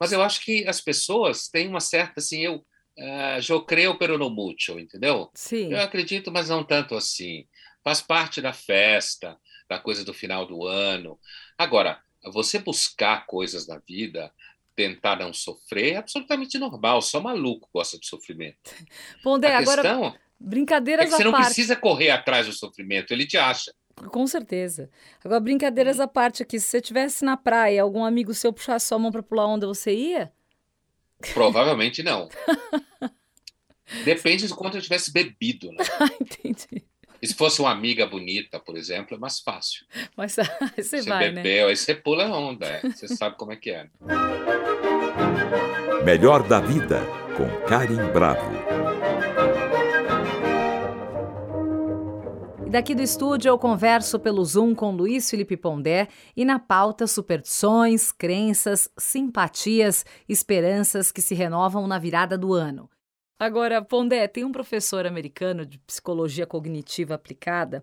Mas 0.00 0.10
eu 0.12 0.22
acho 0.22 0.40
que 0.40 0.66
as 0.66 0.80
pessoas 0.80 1.48
têm 1.48 1.68
uma 1.68 1.80
certa, 1.80 2.20
assim, 2.20 2.40
eu 2.40 2.66
uh, 2.98 3.40
eu 3.52 3.64
creio, 3.64 3.98
pero 3.98 4.18
no 4.18 4.30
mucho, 4.30 4.78
entendeu? 4.78 5.30
Sim. 5.34 5.72
Eu 5.72 5.80
acredito, 5.80 6.30
mas 6.30 6.48
não 6.48 6.64
tanto 6.64 6.94
assim. 6.94 7.46
Faz 7.82 8.00
parte 8.00 8.40
da 8.40 8.52
festa, 8.52 9.36
da 9.68 9.78
coisa 9.78 10.04
do 10.04 10.12
final 10.14 10.46
do 10.46 10.66
ano. 10.66 11.18
Agora, 11.56 12.00
você 12.32 12.58
buscar 12.58 13.26
coisas 13.26 13.66
na 13.66 13.78
vida, 13.78 14.32
tentar 14.74 15.16
não 15.16 15.32
sofrer, 15.32 15.92
é 15.92 15.96
absolutamente 15.96 16.58
normal. 16.58 17.00
Só 17.00 17.20
maluco 17.20 17.68
gosta 17.72 17.98
de 17.98 18.06
sofrimento. 18.06 18.58
Pondé, 19.22 19.54
A 19.54 19.58
agora, 19.58 19.82
questão 19.82 20.14
brincadeiras 20.38 21.06
é 21.06 21.08
que 21.08 21.16
você 21.16 21.24
não 21.24 21.32
parte. 21.32 21.46
precisa 21.46 21.76
correr 21.76 22.10
atrás 22.10 22.46
do 22.46 22.52
sofrimento, 22.52 23.12
ele 23.12 23.26
te 23.26 23.38
acha. 23.38 23.72
Com 24.10 24.26
certeza. 24.26 24.90
Agora, 25.24 25.40
brincadeiras 25.40 25.98
à 25.98 26.06
parte 26.06 26.42
aqui, 26.42 26.60
se 26.60 26.66
você 26.66 26.78
estivesse 26.78 27.24
na 27.24 27.36
praia, 27.36 27.80
algum 27.82 28.04
amigo 28.04 28.34
seu 28.34 28.52
puxasse 28.52 28.86
sua 28.86 28.98
mão 28.98 29.10
para 29.10 29.22
pular 29.22 29.46
onda, 29.46 29.66
você 29.66 29.94
ia? 29.94 30.32
Provavelmente 31.32 32.02
não. 32.02 32.28
Depende 34.04 34.46
de 34.46 34.54
quanto 34.54 34.76
eu 34.76 34.82
tivesse 34.82 35.12
bebido, 35.12 35.70
né? 35.72 35.84
Ah, 35.98 36.08
entendi. 36.20 36.84
E 37.20 37.26
se 37.26 37.34
fosse 37.34 37.60
uma 37.60 37.70
amiga 37.70 38.06
bonita, 38.06 38.60
por 38.60 38.76
exemplo, 38.76 39.16
é 39.16 39.18
mais 39.18 39.40
fácil. 39.40 39.86
Mas 40.16 40.38
aí 40.38 40.46
você, 40.76 41.00
você 41.00 41.08
vai, 41.08 41.30
né? 41.30 41.42
bebeu, 41.42 41.64
né? 41.64 41.70
aí 41.70 41.76
você 41.76 41.94
pula 41.94 42.26
a 42.26 42.38
onda, 42.38 42.66
é. 42.66 42.80
você 42.82 43.08
sabe 43.08 43.36
como 43.36 43.52
é 43.52 43.56
que 43.56 43.70
é. 43.70 43.88
Melhor 46.04 46.46
da 46.46 46.60
vida, 46.60 47.00
com 47.36 47.48
Karim 47.66 48.12
Bravo. 48.12 48.75
Daqui 52.76 52.94
do 52.94 53.00
estúdio 53.00 53.48
eu 53.48 53.58
converso 53.58 54.20
pelo 54.20 54.44
Zoom 54.44 54.74
com 54.74 54.90
Luiz 54.90 55.30
Felipe 55.30 55.56
Pondé 55.56 56.08
e 56.36 56.44
na 56.44 56.58
pauta 56.58 57.06
superstições, 57.06 58.12
crenças, 58.12 58.86
simpatias, 58.98 60.04
esperanças 60.28 61.10
que 61.10 61.22
se 61.22 61.34
renovam 61.34 61.86
na 61.86 61.98
virada 61.98 62.36
do 62.36 62.52
ano. 62.52 62.90
Agora, 63.38 63.80
Pondé, 63.80 64.28
tem 64.28 64.44
um 64.44 64.52
professor 64.52 65.06
americano 65.06 65.64
de 65.64 65.78
psicologia 65.78 66.46
cognitiva 66.46 67.14
aplicada, 67.14 67.82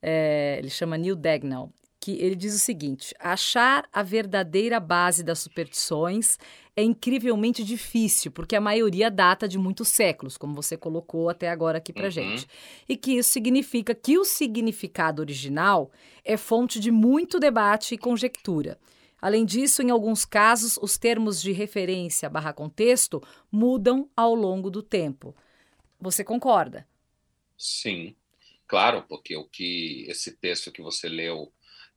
é, 0.00 0.56
ele 0.58 0.70
chama 0.70 0.96
Neil 0.96 1.14
Dagnall, 1.14 1.70
que 2.02 2.20
ele 2.20 2.34
diz 2.34 2.52
o 2.52 2.58
seguinte: 2.58 3.14
achar 3.20 3.88
a 3.92 4.02
verdadeira 4.02 4.80
base 4.80 5.22
das 5.22 5.38
superstições 5.38 6.36
é 6.74 6.82
incrivelmente 6.82 7.62
difícil, 7.62 8.32
porque 8.32 8.56
a 8.56 8.60
maioria 8.60 9.08
data 9.08 9.46
de 9.46 9.56
muitos 9.56 9.86
séculos, 9.88 10.36
como 10.36 10.52
você 10.52 10.76
colocou 10.76 11.28
até 11.28 11.48
agora 11.48 11.78
aqui 11.78 11.92
para 11.92 12.06
uhum. 12.06 12.10
gente. 12.10 12.48
E 12.88 12.96
que 12.96 13.12
isso 13.12 13.30
significa 13.30 13.94
que 13.94 14.18
o 14.18 14.24
significado 14.24 15.22
original 15.22 15.92
é 16.24 16.36
fonte 16.36 16.80
de 16.80 16.90
muito 16.90 17.38
debate 17.38 17.94
e 17.94 17.98
conjectura. 17.98 18.78
Além 19.20 19.44
disso, 19.44 19.80
em 19.80 19.90
alguns 19.90 20.24
casos, 20.24 20.76
os 20.82 20.98
termos 20.98 21.40
de 21.40 21.52
referência 21.52 22.28
barra 22.28 22.52
contexto 22.52 23.22
mudam 23.52 24.10
ao 24.16 24.34
longo 24.34 24.68
do 24.68 24.82
tempo. 24.82 25.36
Você 26.00 26.24
concorda? 26.24 26.84
Sim, 27.56 28.16
claro, 28.66 29.04
porque 29.08 29.36
o 29.36 29.44
que 29.44 30.04
esse 30.08 30.32
texto 30.32 30.72
que 30.72 30.82
você 30.82 31.08
leu 31.08 31.52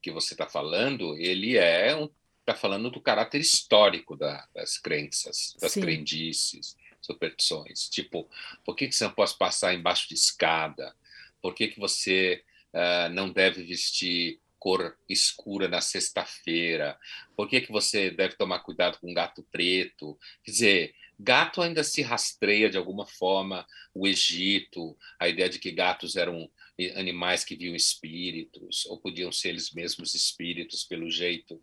que 0.05 0.11
você 0.11 0.35
está 0.35 0.47
falando, 0.47 1.17
ele 1.17 1.57
é 1.57 1.95
um 1.95 2.07
está 2.41 2.53
falando 2.53 2.91
do 2.91 3.01
caráter 3.01 3.41
histórico 3.41 4.15
da, 4.15 4.47
das 4.53 4.77
crenças, 4.77 5.55
das 5.59 5.71
Sim. 5.71 5.81
crendices, 5.81 6.77
superstições. 7.01 7.89
Tipo, 7.89 8.29
por 8.63 8.75
que, 8.75 8.87
que 8.87 8.93
você 8.93 9.05
não 9.05 9.11
pode 9.11 9.35
passar 9.35 9.73
embaixo 9.73 10.07
de 10.07 10.13
escada? 10.13 10.95
Por 11.41 11.55
que, 11.55 11.69
que 11.69 11.79
você 11.79 12.43
uh, 12.71 13.11
não 13.11 13.31
deve 13.31 13.63
vestir 13.63 14.39
cor 14.59 14.95
escura 15.09 15.67
na 15.67 15.81
sexta-feira? 15.81 16.99
Por 17.35 17.49
que, 17.49 17.61
que 17.61 17.71
você 17.71 18.11
deve 18.11 18.35
tomar 18.35 18.59
cuidado 18.59 18.99
com 18.99 19.11
gato 19.11 19.41
preto? 19.51 20.15
Quer 20.43 20.51
dizer, 20.51 20.95
gato 21.19 21.63
ainda 21.63 21.83
se 21.83 22.03
rastreia 22.03 22.69
de 22.69 22.77
alguma 22.77 23.07
forma 23.07 23.65
o 23.91 24.05
Egito, 24.05 24.95
a 25.17 25.27
ideia 25.27 25.49
de 25.49 25.57
que 25.57 25.71
gatos 25.71 26.15
eram 26.15 26.47
animais 26.95 27.43
que 27.43 27.55
viam 27.55 27.75
espíritos, 27.75 28.85
ou 28.87 28.99
podiam 28.99 29.31
ser 29.31 29.49
eles 29.49 29.71
mesmos 29.71 30.13
espíritos 30.13 30.83
pelo 30.83 31.09
jeito 31.09 31.61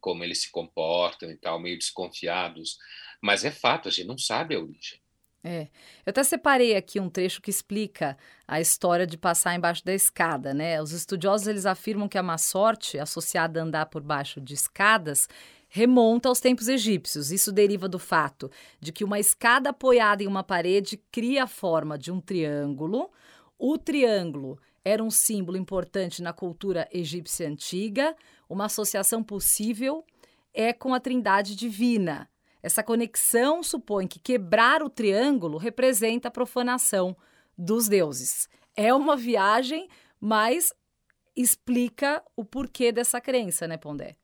como 0.00 0.24
eles 0.24 0.42
se 0.42 0.50
comportam 0.50 1.30
e 1.30 1.36
tal, 1.36 1.60
meio 1.60 1.78
desconfiados. 1.78 2.78
Mas 3.20 3.44
é 3.44 3.50
fato, 3.50 3.88
a 3.88 3.90
gente 3.90 4.06
não 4.06 4.18
sabe 4.18 4.54
a 4.54 4.60
origem. 4.60 5.00
É. 5.46 5.68
Eu 6.06 6.10
até 6.10 6.24
separei 6.24 6.74
aqui 6.74 6.98
um 6.98 7.10
trecho 7.10 7.42
que 7.42 7.50
explica 7.50 8.16
a 8.48 8.62
história 8.62 9.06
de 9.06 9.18
passar 9.18 9.54
embaixo 9.54 9.84
da 9.84 9.92
escada, 9.92 10.54
né? 10.54 10.80
Os 10.80 10.92
estudiosos 10.92 11.46
eles 11.46 11.66
afirmam 11.66 12.08
que 12.08 12.16
a 12.16 12.22
má 12.22 12.38
sorte 12.38 12.98
associada 12.98 13.60
a 13.60 13.62
andar 13.62 13.86
por 13.86 14.02
baixo 14.02 14.40
de 14.40 14.54
escadas 14.54 15.28
remonta 15.68 16.30
aos 16.30 16.40
tempos 16.40 16.66
egípcios. 16.66 17.30
Isso 17.30 17.52
deriva 17.52 17.86
do 17.86 17.98
fato 17.98 18.50
de 18.80 18.90
que 18.90 19.04
uma 19.04 19.18
escada 19.18 19.68
apoiada 19.68 20.22
em 20.22 20.26
uma 20.26 20.42
parede 20.42 20.96
cria 21.12 21.44
a 21.44 21.46
forma 21.46 21.98
de 21.98 22.10
um 22.10 22.20
triângulo, 22.22 23.10
o 23.66 23.78
triângulo 23.78 24.60
era 24.84 25.02
um 25.02 25.10
símbolo 25.10 25.56
importante 25.56 26.20
na 26.20 26.34
cultura 26.34 26.86
egípcia 26.92 27.48
antiga, 27.48 28.14
uma 28.46 28.66
associação 28.66 29.24
possível 29.24 30.04
é 30.52 30.70
com 30.74 30.92
a 30.92 31.00
trindade 31.00 31.56
divina. 31.56 32.28
Essa 32.62 32.82
conexão 32.82 33.62
supõe 33.62 34.06
que 34.06 34.18
quebrar 34.18 34.82
o 34.82 34.90
triângulo 34.90 35.56
representa 35.56 36.28
a 36.28 36.30
profanação 36.30 37.16
dos 37.56 37.88
deuses. 37.88 38.50
É 38.76 38.92
uma 38.92 39.16
viagem, 39.16 39.88
mas 40.20 40.70
explica 41.34 42.22
o 42.36 42.44
porquê 42.44 42.92
dessa 42.92 43.18
crença, 43.18 43.66
né, 43.66 43.78
Pondé? 43.78 44.14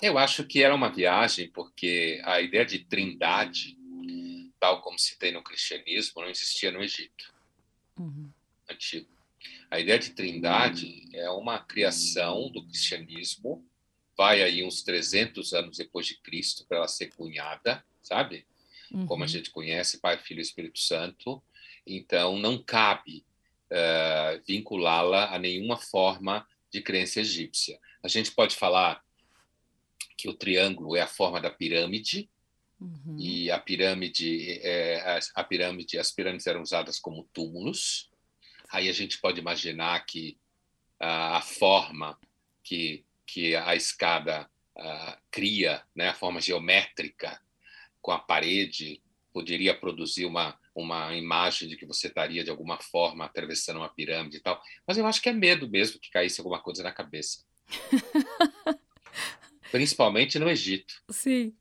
Eu 0.00 0.16
acho 0.16 0.42
que 0.42 0.62
era 0.62 0.74
uma 0.74 0.88
viagem 0.88 1.50
porque 1.50 2.18
a 2.24 2.40
ideia 2.40 2.64
de 2.64 2.78
trindade, 2.78 3.76
tal 4.58 4.80
como 4.80 4.98
se 4.98 5.18
tem 5.18 5.32
no 5.34 5.42
cristianismo, 5.42 6.22
não 6.22 6.30
existia 6.30 6.72
no 6.72 6.82
Egito. 6.82 7.30
Uhum 7.98 8.30
antigo. 8.70 9.08
A 9.70 9.78
ideia 9.78 9.98
de 9.98 10.10
trindade 10.10 11.08
é 11.12 11.28
uma 11.30 11.58
criação 11.58 12.50
do 12.50 12.64
cristianismo, 12.64 13.64
vai 14.16 14.42
aí 14.42 14.64
uns 14.64 14.82
300 14.82 15.52
anos 15.52 15.76
depois 15.78 16.06
de 16.06 16.16
Cristo 16.16 16.64
para 16.66 16.78
ela 16.78 16.88
ser 16.88 17.08
cunhada, 17.08 17.84
sabe? 18.02 18.46
Uhum. 18.92 19.06
Como 19.06 19.24
a 19.24 19.26
gente 19.26 19.50
conhece, 19.50 20.00
Pai, 20.00 20.18
Filho 20.18 20.38
e 20.38 20.42
Espírito 20.42 20.78
Santo. 20.78 21.42
Então, 21.86 22.38
não 22.38 22.62
cabe 22.62 23.24
uh, 23.70 24.42
vinculá-la 24.46 25.34
a 25.34 25.38
nenhuma 25.38 25.76
forma 25.76 26.46
de 26.70 26.80
crença 26.80 27.20
egípcia. 27.20 27.78
A 28.02 28.08
gente 28.08 28.30
pode 28.30 28.54
falar 28.54 29.02
que 30.16 30.28
o 30.28 30.34
triângulo 30.34 30.96
é 30.96 31.00
a 31.00 31.06
forma 31.06 31.40
da 31.40 31.50
pirâmide, 31.50 32.30
uhum. 32.80 33.16
e 33.18 33.50
a 33.50 33.58
pirâmide, 33.58 34.60
é, 34.62 35.00
a, 35.00 35.40
a 35.40 35.44
pirâmide, 35.44 35.98
as 35.98 36.12
pirâmides 36.12 36.46
eram 36.46 36.62
usadas 36.62 36.98
como 36.98 37.28
túmulos, 37.32 38.10
Aí 38.70 38.88
a 38.88 38.92
gente 38.92 39.18
pode 39.18 39.40
imaginar 39.40 40.04
que 40.04 40.36
uh, 41.00 41.36
a 41.36 41.40
forma 41.40 42.18
que, 42.62 43.04
que 43.26 43.54
a 43.54 43.74
escada 43.74 44.48
uh, 44.76 45.16
cria, 45.30 45.82
né, 45.94 46.08
a 46.08 46.14
forma 46.14 46.40
geométrica 46.40 47.40
com 48.00 48.10
a 48.10 48.18
parede, 48.18 49.00
poderia 49.32 49.74
produzir 49.74 50.26
uma, 50.26 50.58
uma 50.74 51.14
imagem 51.14 51.68
de 51.68 51.76
que 51.76 51.86
você 51.86 52.08
estaria 52.08 52.44
de 52.44 52.50
alguma 52.50 52.78
forma 52.78 53.24
atravessando 53.24 53.78
uma 53.78 53.88
pirâmide 53.88 54.36
e 54.36 54.40
tal. 54.40 54.62
Mas 54.86 54.98
eu 54.98 55.06
acho 55.06 55.20
que 55.20 55.28
é 55.28 55.32
medo 55.32 55.68
mesmo 55.68 55.98
que 55.98 56.10
caísse 56.10 56.40
alguma 56.40 56.60
coisa 56.60 56.82
na 56.82 56.92
cabeça. 56.92 57.44
Principalmente 59.70 60.38
no 60.38 60.48
Egito. 60.48 61.02
Sim. 61.10 61.52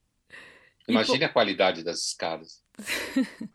Imagine 0.88 1.26
a 1.26 1.30
qualidade 1.30 1.84
das 1.84 2.06
escadas. 2.06 2.64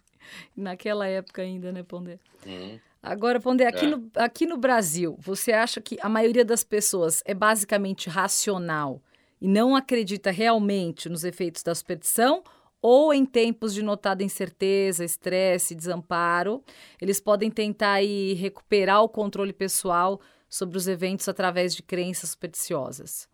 Naquela 0.57 1.07
época 1.07 1.43
ainda, 1.43 1.71
né, 1.71 1.83
Pondé? 1.83 2.19
Hum. 2.47 2.81
Agora, 3.03 3.41
Pondé, 3.41 3.67
aqui, 3.67 3.87
é. 3.87 3.89
no, 3.89 4.11
aqui 4.17 4.47
no 4.47 4.57
Brasil, 4.57 5.17
você 5.21 5.53
acha 5.53 5.81
que 5.81 5.97
a 6.01 6.09
maioria 6.09 6.45
das 6.45 6.65
pessoas 6.65 7.23
é 7.25 7.33
basicamente 7.33 8.09
racional 8.09 9.01
e 9.41 9.47
não 9.47 9.77
acredita 9.77 10.31
realmente 10.31 11.09
nos 11.09 11.25
efeitos 11.25 11.63
da 11.63 11.75
superstição? 11.75 12.43
Ou 12.81 13.13
em 13.13 13.25
tempos 13.25 13.75
de 13.75 13.83
notada 13.83 14.23
incerteza, 14.23 15.05
estresse, 15.05 15.75
desamparo, 15.75 16.63
eles 17.01 17.21
podem 17.21 17.51
tentar 17.51 17.95
aí, 17.95 18.35
recuperar 18.35 19.03
o 19.03 19.09
controle 19.09 19.53
pessoal 19.53 20.21
sobre 20.49 20.77
os 20.79 20.87
eventos 20.87 21.29
através 21.29 21.75
de 21.75 21.83
crenças 21.83 22.31
supersticiosas? 22.31 23.29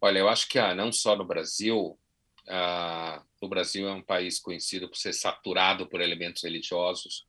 Olha, 0.00 0.20
eu 0.20 0.28
acho 0.28 0.48
que 0.48 0.58
ah, 0.58 0.74
não 0.74 0.92
só 0.92 1.16
no 1.16 1.24
Brasil, 1.24 1.98
ah, 2.48 3.22
o 3.40 3.48
Brasil 3.48 3.88
é 3.88 3.92
um 3.92 4.02
país 4.02 4.38
conhecido 4.38 4.88
por 4.88 4.96
ser 4.96 5.12
saturado 5.12 5.88
por 5.88 6.00
elementos 6.00 6.42
religiosos, 6.44 7.26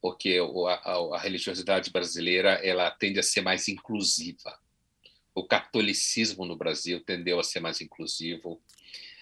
porque 0.00 0.38
a, 0.84 0.92
a, 1.14 1.18
religiosidade 1.18 1.90
brasileira 1.90 2.52
ela 2.64 2.90
tende 2.90 3.18
a 3.18 3.22
ser 3.22 3.40
mais 3.40 3.68
inclusiva. 3.68 4.58
O 5.34 5.44
catolicismo 5.44 6.44
no 6.44 6.56
Brasil 6.56 7.00
tendeu 7.00 7.38
a 7.38 7.44
ser 7.44 7.60
mais 7.60 7.80
inclusivo. 7.80 8.60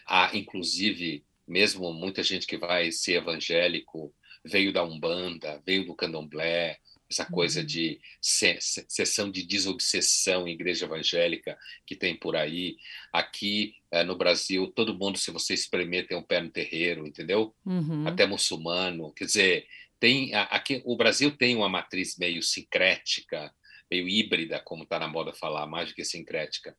Há, 0.06 0.30
inclusive, 0.36 1.24
mesmo 1.46 1.92
muita 1.92 2.22
gente 2.22 2.46
que 2.46 2.56
vai 2.56 2.92
ser 2.92 3.14
evangélico 3.14 4.14
veio 4.44 4.72
da 4.72 4.84
Umbanda, 4.84 5.62
veio 5.66 5.84
do 5.84 5.94
Candomblé, 5.94 6.78
essa 7.08 7.24
coisa 7.24 7.60
uhum. 7.60 7.66
de 7.66 8.00
sessão 8.20 9.30
de 9.30 9.44
desobsessão 9.44 10.46
em 10.46 10.52
igreja 10.52 10.86
evangélica 10.86 11.56
que 11.86 11.94
tem 11.94 12.16
por 12.16 12.34
aí. 12.36 12.76
Aqui 13.12 13.74
é, 13.90 14.02
no 14.02 14.16
Brasil, 14.16 14.66
todo 14.74 14.98
mundo, 14.98 15.16
se 15.16 15.30
você 15.30 15.54
espremer, 15.54 16.06
tem 16.06 16.16
um 16.16 16.22
pé 16.22 16.40
no 16.40 16.50
terreiro, 16.50 17.06
entendeu? 17.06 17.54
Uhum. 17.64 18.06
Até 18.06 18.26
muçulmano. 18.26 19.12
Quer 19.12 19.24
dizer, 19.26 19.66
tem 19.98 20.34
aqui 20.34 20.82
o 20.84 20.96
Brasil 20.96 21.36
tem 21.36 21.56
uma 21.56 21.68
matriz 21.68 22.16
meio 22.16 22.42
sincrética, 22.42 23.52
meio 23.90 24.08
híbrida, 24.08 24.60
como 24.60 24.82
está 24.82 24.98
na 24.98 25.08
moda 25.08 25.32
falar, 25.32 25.66
mais 25.66 25.88
do 25.88 25.94
que 25.94 26.04
sincrética. 26.04 26.76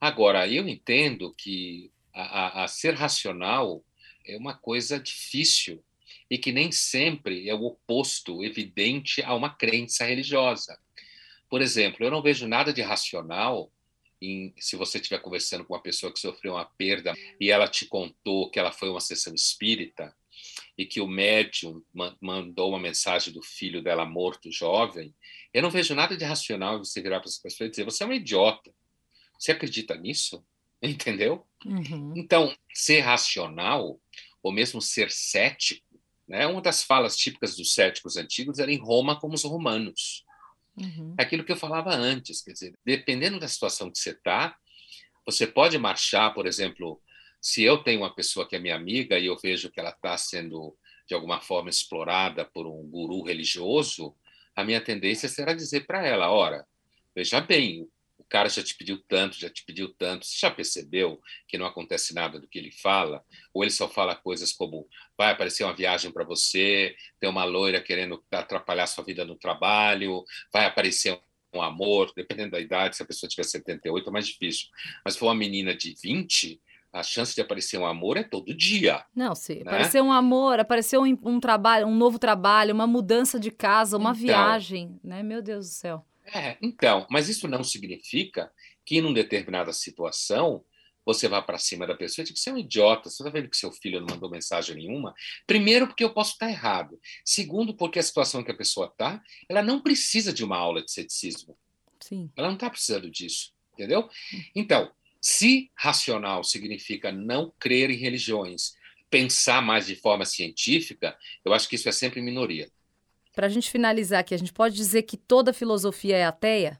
Agora, 0.00 0.46
eu 0.46 0.68
entendo 0.68 1.34
que 1.34 1.90
a, 2.12 2.22
a, 2.22 2.64
a 2.64 2.68
ser 2.68 2.94
racional 2.94 3.84
é 4.26 4.36
uma 4.36 4.54
coisa 4.54 4.98
difícil 4.98 5.82
e 6.30 6.38
que 6.38 6.52
nem 6.52 6.72
sempre 6.72 7.48
é 7.48 7.54
o 7.54 7.64
oposto 7.64 8.42
evidente 8.42 9.22
a 9.22 9.34
uma 9.34 9.50
crença 9.50 10.04
religiosa. 10.04 10.78
Por 11.48 11.60
exemplo, 11.60 12.04
eu 12.04 12.10
não 12.10 12.22
vejo 12.22 12.48
nada 12.48 12.72
de 12.72 12.82
racional 12.82 13.70
em, 14.20 14.54
se 14.58 14.76
você 14.76 14.98
estiver 14.98 15.20
conversando 15.20 15.64
com 15.64 15.74
uma 15.74 15.82
pessoa 15.82 16.12
que 16.12 16.18
sofreu 16.18 16.54
uma 16.54 16.64
perda 16.64 17.14
e 17.38 17.50
ela 17.50 17.68
te 17.68 17.86
contou 17.86 18.50
que 18.50 18.58
ela 18.58 18.72
foi 18.72 18.88
uma 18.88 19.00
sessão 19.00 19.34
espírita 19.34 20.14
e 20.76 20.84
que 20.84 21.00
o 21.00 21.06
médium 21.06 21.82
mandou 22.20 22.70
uma 22.70 22.78
mensagem 22.78 23.32
do 23.32 23.42
filho 23.42 23.82
dela 23.82 24.04
morto 24.04 24.50
jovem, 24.50 25.14
eu 25.52 25.62
não 25.62 25.70
vejo 25.70 25.94
nada 25.94 26.16
de 26.16 26.24
racional 26.24 26.78
você 26.78 27.00
virar 27.00 27.20
para 27.20 27.28
essa 27.28 27.40
pessoa 27.40 27.66
e 27.66 27.70
dizer: 27.70 27.84
você 27.84 28.02
é 28.02 28.06
um 28.06 28.12
idiota. 28.12 28.72
Você 29.38 29.52
acredita 29.52 29.94
nisso? 29.94 30.44
Entendeu? 30.82 31.46
Uhum. 31.64 32.12
Então, 32.16 32.54
ser 32.72 33.00
racional, 33.00 33.98
ou 34.42 34.52
mesmo 34.52 34.82
ser 34.82 35.10
cético, 35.10 35.82
né? 36.28 36.46
Uma 36.46 36.60
das 36.60 36.82
falas 36.82 37.16
típicas 37.16 37.56
dos 37.56 37.72
céticos 37.72 38.16
antigos 38.16 38.58
era 38.58 38.72
em 38.72 38.78
Roma 38.78 39.18
como 39.18 39.34
os 39.34 39.44
romanos. 39.44 40.24
Uhum. 40.76 41.14
Aquilo 41.16 41.44
que 41.44 41.52
eu 41.52 41.56
falava 41.56 41.94
antes, 41.94 42.42
quer 42.42 42.52
dizer, 42.52 42.74
dependendo 42.84 43.38
da 43.38 43.46
situação 43.46 43.90
que 43.90 43.98
você 43.98 44.10
está, 44.10 44.56
você 45.24 45.46
pode 45.46 45.78
marchar, 45.78 46.34
por 46.34 46.46
exemplo, 46.46 47.00
se 47.44 47.62
eu 47.62 47.76
tenho 47.76 48.00
uma 48.00 48.14
pessoa 48.14 48.48
que 48.48 48.56
é 48.56 48.58
minha 48.58 48.74
amiga 48.74 49.18
e 49.18 49.26
eu 49.26 49.36
vejo 49.36 49.70
que 49.70 49.78
ela 49.78 49.90
está 49.90 50.16
sendo 50.16 50.74
de 51.06 51.14
alguma 51.14 51.42
forma 51.42 51.68
explorada 51.68 52.42
por 52.42 52.66
um 52.66 52.88
guru 52.88 53.20
religioso, 53.20 54.16
a 54.56 54.64
minha 54.64 54.80
tendência 54.80 55.28
será 55.28 55.52
dizer 55.52 55.84
para 55.84 56.06
ela: 56.06 56.30
ora, 56.30 56.66
veja 57.14 57.42
bem, 57.42 57.86
o 58.16 58.24
cara 58.24 58.48
já 58.48 58.62
te 58.62 58.74
pediu 58.74 58.98
tanto, 59.06 59.38
já 59.38 59.50
te 59.50 59.62
pediu 59.62 59.92
tanto, 59.92 60.24
você 60.24 60.38
já 60.38 60.50
percebeu 60.50 61.20
que 61.46 61.58
não 61.58 61.66
acontece 61.66 62.14
nada 62.14 62.40
do 62.40 62.48
que 62.48 62.58
ele 62.58 62.70
fala? 62.70 63.22
Ou 63.52 63.62
ele 63.62 63.70
só 63.70 63.90
fala 63.90 64.16
coisas 64.16 64.50
como 64.50 64.88
vai 65.14 65.30
aparecer 65.30 65.64
uma 65.64 65.76
viagem 65.76 66.10
para 66.10 66.24
você, 66.24 66.96
tem 67.20 67.28
uma 67.28 67.44
loira 67.44 67.78
querendo 67.78 68.24
atrapalhar 68.30 68.86
sua 68.86 69.04
vida 69.04 69.22
no 69.22 69.36
trabalho, 69.36 70.24
vai 70.50 70.64
aparecer 70.64 71.20
um 71.52 71.60
amor, 71.60 72.10
dependendo 72.16 72.52
da 72.52 72.60
idade, 72.60 72.96
se 72.96 73.02
a 73.02 73.06
pessoa 73.06 73.28
tiver 73.28 73.44
78 73.44 74.08
é 74.08 74.10
mais 74.10 74.26
difícil. 74.26 74.70
Mas 75.04 75.12
se 75.12 75.20
for 75.20 75.26
uma 75.26 75.34
menina 75.34 75.76
de 75.76 75.94
20, 76.02 76.58
a 76.94 77.02
chance 77.02 77.34
de 77.34 77.40
aparecer 77.40 77.76
um 77.76 77.84
amor 77.84 78.16
é 78.16 78.22
todo 78.22 78.56
dia. 78.56 79.04
Não, 79.14 79.34
sim. 79.34 79.56
Né? 79.56 79.62
Aparecer 79.66 80.00
um 80.00 80.12
amor, 80.12 80.60
aparecer 80.60 80.96
um, 80.96 81.18
um, 81.24 81.40
trabalho, 81.40 81.88
um 81.88 81.94
novo 81.94 82.20
trabalho, 82.20 82.72
uma 82.72 82.86
mudança 82.86 83.38
de 83.38 83.50
casa, 83.50 83.96
uma 83.96 84.10
então, 84.10 84.22
viagem, 84.22 85.00
né? 85.02 85.20
Meu 85.20 85.42
Deus 85.42 85.66
do 85.66 85.72
céu. 85.72 86.06
É, 86.32 86.56
então, 86.62 87.04
mas 87.10 87.28
isso 87.28 87.48
não 87.48 87.64
significa 87.64 88.48
que, 88.86 89.00
numa 89.00 89.12
determinada 89.12 89.72
situação, 89.72 90.64
você 91.04 91.26
vá 91.26 91.42
para 91.42 91.58
cima 91.58 91.84
da 91.84 91.96
pessoa 91.96 92.22
e 92.22 92.26
diga: 92.26 92.38
você 92.38 92.50
é 92.50 92.52
um 92.52 92.58
idiota, 92.58 93.10
você 93.10 93.24
está 93.24 93.30
vendo 93.30 93.50
que 93.50 93.56
seu 93.56 93.72
filho 93.72 93.98
não 93.98 94.06
mandou 94.14 94.30
mensagem 94.30 94.76
nenhuma? 94.76 95.12
Primeiro, 95.48 95.88
porque 95.88 96.04
eu 96.04 96.14
posso 96.14 96.34
estar 96.34 96.48
errado. 96.48 97.00
Segundo, 97.24 97.74
porque 97.74 97.98
a 97.98 98.04
situação 98.04 98.44
que 98.44 98.52
a 98.52 98.56
pessoa 98.56 98.86
está, 98.86 99.20
ela 99.48 99.62
não 99.62 99.80
precisa 99.80 100.32
de 100.32 100.44
uma 100.44 100.56
aula 100.56 100.80
de 100.80 100.92
ceticismo. 100.92 101.58
Sim. 101.98 102.30
Ela 102.36 102.46
não 102.46 102.54
está 102.54 102.70
precisando 102.70 103.10
disso, 103.10 103.52
entendeu? 103.72 104.08
Então, 104.54 104.92
se 105.26 105.70
racional 105.74 106.44
significa 106.44 107.10
não 107.10 107.50
crer 107.58 107.88
em 107.88 107.96
religiões, 107.96 108.74
pensar 109.08 109.62
mais 109.62 109.86
de 109.86 109.96
forma 109.96 110.26
científica, 110.26 111.18
eu 111.42 111.54
acho 111.54 111.66
que 111.66 111.76
isso 111.76 111.88
é 111.88 111.92
sempre 111.92 112.20
minoria. 112.20 112.70
Para 113.34 113.46
a 113.46 113.48
gente 113.48 113.70
finalizar 113.70 114.20
aqui, 114.20 114.34
a 114.34 114.36
gente 114.36 114.52
pode 114.52 114.76
dizer 114.76 115.04
que 115.04 115.16
toda 115.16 115.54
filosofia 115.54 116.14
é 116.18 116.26
ateia? 116.26 116.78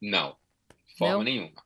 Não, 0.00 0.34
de 0.88 0.96
forma 0.96 1.16
Não? 1.16 1.22
nenhuma. 1.22 1.62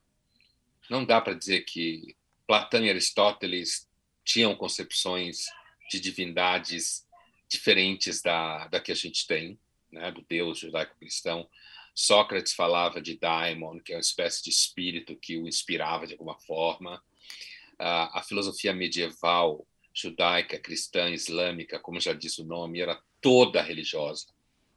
Não 0.89 1.05
dá 1.05 1.21
para 1.21 1.33
dizer 1.33 1.61
que 1.61 2.17
Platão 2.45 2.83
e 2.83 2.89
Aristóteles 2.89 3.87
tinham 4.25 4.53
concepções 4.57 5.45
de 5.89 6.01
divindades 6.01 7.07
diferentes 7.47 8.21
da, 8.21 8.67
da 8.67 8.81
que 8.81 8.91
a 8.91 8.95
gente 8.95 9.25
tem, 9.25 9.57
né, 9.89 10.11
do 10.11 10.21
Deus 10.27 10.59
judaico-cristão. 10.59 11.49
Sócrates 11.99 12.53
falava 12.53 13.01
de 13.01 13.17
daimon, 13.17 13.79
que 13.79 13.91
é 13.91 13.95
uma 13.95 14.01
espécie 14.01 14.43
de 14.43 14.51
espírito 14.51 15.15
que 15.15 15.35
o 15.35 15.47
inspirava 15.47 16.05
de 16.05 16.13
alguma 16.13 16.37
forma. 16.37 17.01
A 17.79 18.21
filosofia 18.21 18.71
medieval 18.71 19.65
judaica, 19.91 20.59
cristã, 20.59 21.09
islâmica, 21.09 21.79
como 21.79 21.99
já 21.99 22.13
diz 22.13 22.37
o 22.37 22.45
nome, 22.45 22.81
era 22.81 23.01
toda 23.19 23.63
religiosa, 23.63 24.27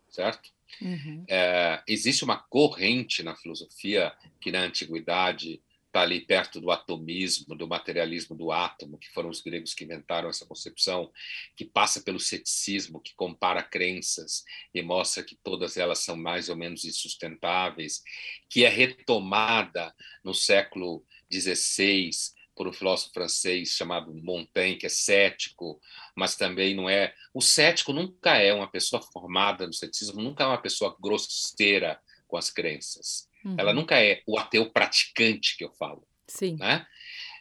certo? 0.09 0.51
Uhum. 0.81 1.23
É, 1.29 1.83
existe 1.87 2.25
uma 2.25 2.39
corrente 2.39 3.23
na 3.23 3.37
filosofia 3.37 4.15
que 4.41 4.51
na 4.51 4.61
antiguidade 4.61 5.61
está 5.91 6.03
ali 6.03 6.21
perto 6.21 6.61
do 6.61 6.71
atomismo, 6.71 7.55
do 7.57 7.67
materialismo 7.67 8.37
do 8.37 8.53
átomo, 8.53 8.97
que 8.97 9.11
foram 9.11 9.29
os 9.29 9.41
gregos 9.41 9.75
que 9.75 9.85
inventaram 9.85 10.29
essa 10.29 10.47
concepção, 10.47 11.11
que 11.57 11.65
passa 11.65 12.01
pelo 12.01 12.21
ceticismo, 12.21 13.01
que 13.01 13.13
compara 13.15 13.63
crenças 13.63 14.45
e 14.73 14.81
mostra 14.81 15.25
que 15.25 15.37
todas 15.43 15.77
elas 15.77 15.99
são 15.99 16.17
mais 16.17 16.49
ou 16.49 16.57
menos 16.57 16.85
insustentáveis, 16.85 18.03
que 18.49 18.65
é 18.65 18.69
retomada 18.69 19.95
no 20.23 20.33
século 20.33 21.05
XVI 21.31 22.11
por 22.55 22.69
um 22.69 22.73
filósofo 22.73 23.13
francês 23.13 23.71
chamado 23.71 24.15
Montaigne, 24.15 24.77
que 24.77 24.87
é 24.87 24.91
cético, 24.91 25.81
mas 26.15 26.37
também 26.37 26.75
não 26.75 26.89
é. 26.89 27.15
O 27.35 27.41
cético 27.41 27.93
nunca 27.93 28.37
é 28.37 28.53
uma 28.53 28.71
pessoa 28.71 29.03
formada 29.03 29.67
no 29.67 29.73
ceticismo, 29.73 30.23
nunca 30.23 30.45
é 30.45 30.47
uma 30.47 30.61
pessoa 30.61 30.97
grosseira 31.01 32.01
com 32.29 32.37
as 32.37 32.51
crenças. 32.51 33.30
Uhum. 33.45 33.57
Ela 33.59 33.73
nunca 33.73 34.01
é 34.01 34.23
o 34.27 34.39
ateu 34.39 34.71
praticante 34.71 35.57
que 35.57 35.65
eu 35.65 35.73
falo. 35.73 36.07
Sim. 36.27 36.57
Né? 36.57 36.87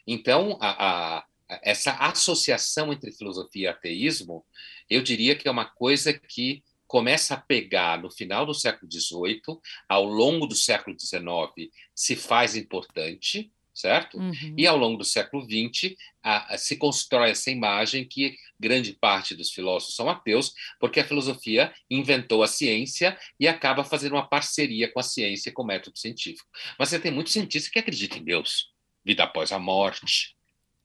Então, 0.08 0.58
a, 0.62 1.18
a, 1.18 1.26
essa 1.62 1.94
associação 1.94 2.92
entre 2.92 3.12
filosofia 3.12 3.64
e 3.64 3.68
ateísmo, 3.68 4.46
eu 4.90 5.02
diria 5.02 5.36
que 5.36 5.48
é 5.48 5.52
uma 5.52 5.66
coisa 5.66 6.14
que 6.14 6.64
começa 6.88 7.36
a 7.36 7.38
pegar 7.38 8.02
no 8.02 8.10
final 8.10 8.48
do 8.48 8.54
século 8.54 8.92
XVIII, 8.92 9.60
ao 9.88 10.06
longo 10.06 10.48
do 10.48 10.56
século 10.56 10.98
XIX, 11.00 11.70
se 11.94 12.16
faz 12.16 12.56
importante, 12.56 13.52
certo? 13.80 14.18
Uhum. 14.18 14.56
E 14.58 14.68
ao 14.68 14.76
longo 14.76 14.98
do 14.98 15.06
século 15.06 15.44
XX 15.44 15.96
a, 16.22 16.54
a, 16.54 16.58
se 16.58 16.76
constrói 16.76 17.30
essa 17.32 17.50
imagem 17.50 18.06
que 18.06 18.36
grande 18.60 18.92
parte 18.92 19.34
dos 19.34 19.52
filósofos 19.52 19.96
são 19.96 20.10
ateus, 20.10 20.54
porque 20.80 21.00
a 21.00 21.06
filosofia 21.06 21.74
inventou 21.90 22.44
a 22.44 22.48
ciência 22.48 23.18
e 23.40 23.48
acaba 23.48 23.86
fazendo 23.86 24.14
uma 24.14 24.28
parceria 24.28 24.92
com 24.92 25.00
a 25.00 25.04
ciência, 25.04 25.52
com 25.52 25.64
o 25.64 25.66
método 25.66 25.98
científico. 25.98 26.50
Mas 26.78 26.90
você 26.90 27.00
tem 27.00 27.12
muitos 27.12 27.32
cientistas 27.32 27.72
que 27.72 27.80
acreditam 27.80 28.18
em 28.18 28.26
Deus, 28.26 28.74
vida 29.04 29.24
após 29.24 29.54
a 29.54 29.60
morte. 29.60 30.36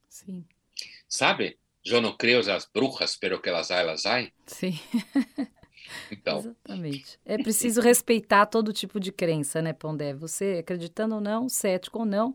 Sim. 0.09 0.45
Sabe? 1.09 1.59
Eu 1.85 2.01
não 2.01 2.17
creio 2.17 2.39
as 2.39 2.65
bruxas, 2.73 3.17
pero 3.17 3.43
que 3.43 3.49
elas 3.49 3.71
elas 3.73 4.07
hay. 4.07 4.33
Sim. 4.47 4.79
Então. 6.13 6.39
Exatamente. 6.47 7.19
É 7.25 7.37
preciso 7.37 7.81
respeitar 7.81 8.47
todo 8.47 8.73
tipo 8.73 9.01
de 9.01 9.11
crença, 9.11 9.61
né, 9.61 9.73
Pondé? 9.73 10.15
Você 10.15 10.59
acreditando 10.61 11.17
ou 11.17 11.21
não, 11.21 11.49
cético 11.49 11.99
ou 11.99 12.07
não, 12.07 12.35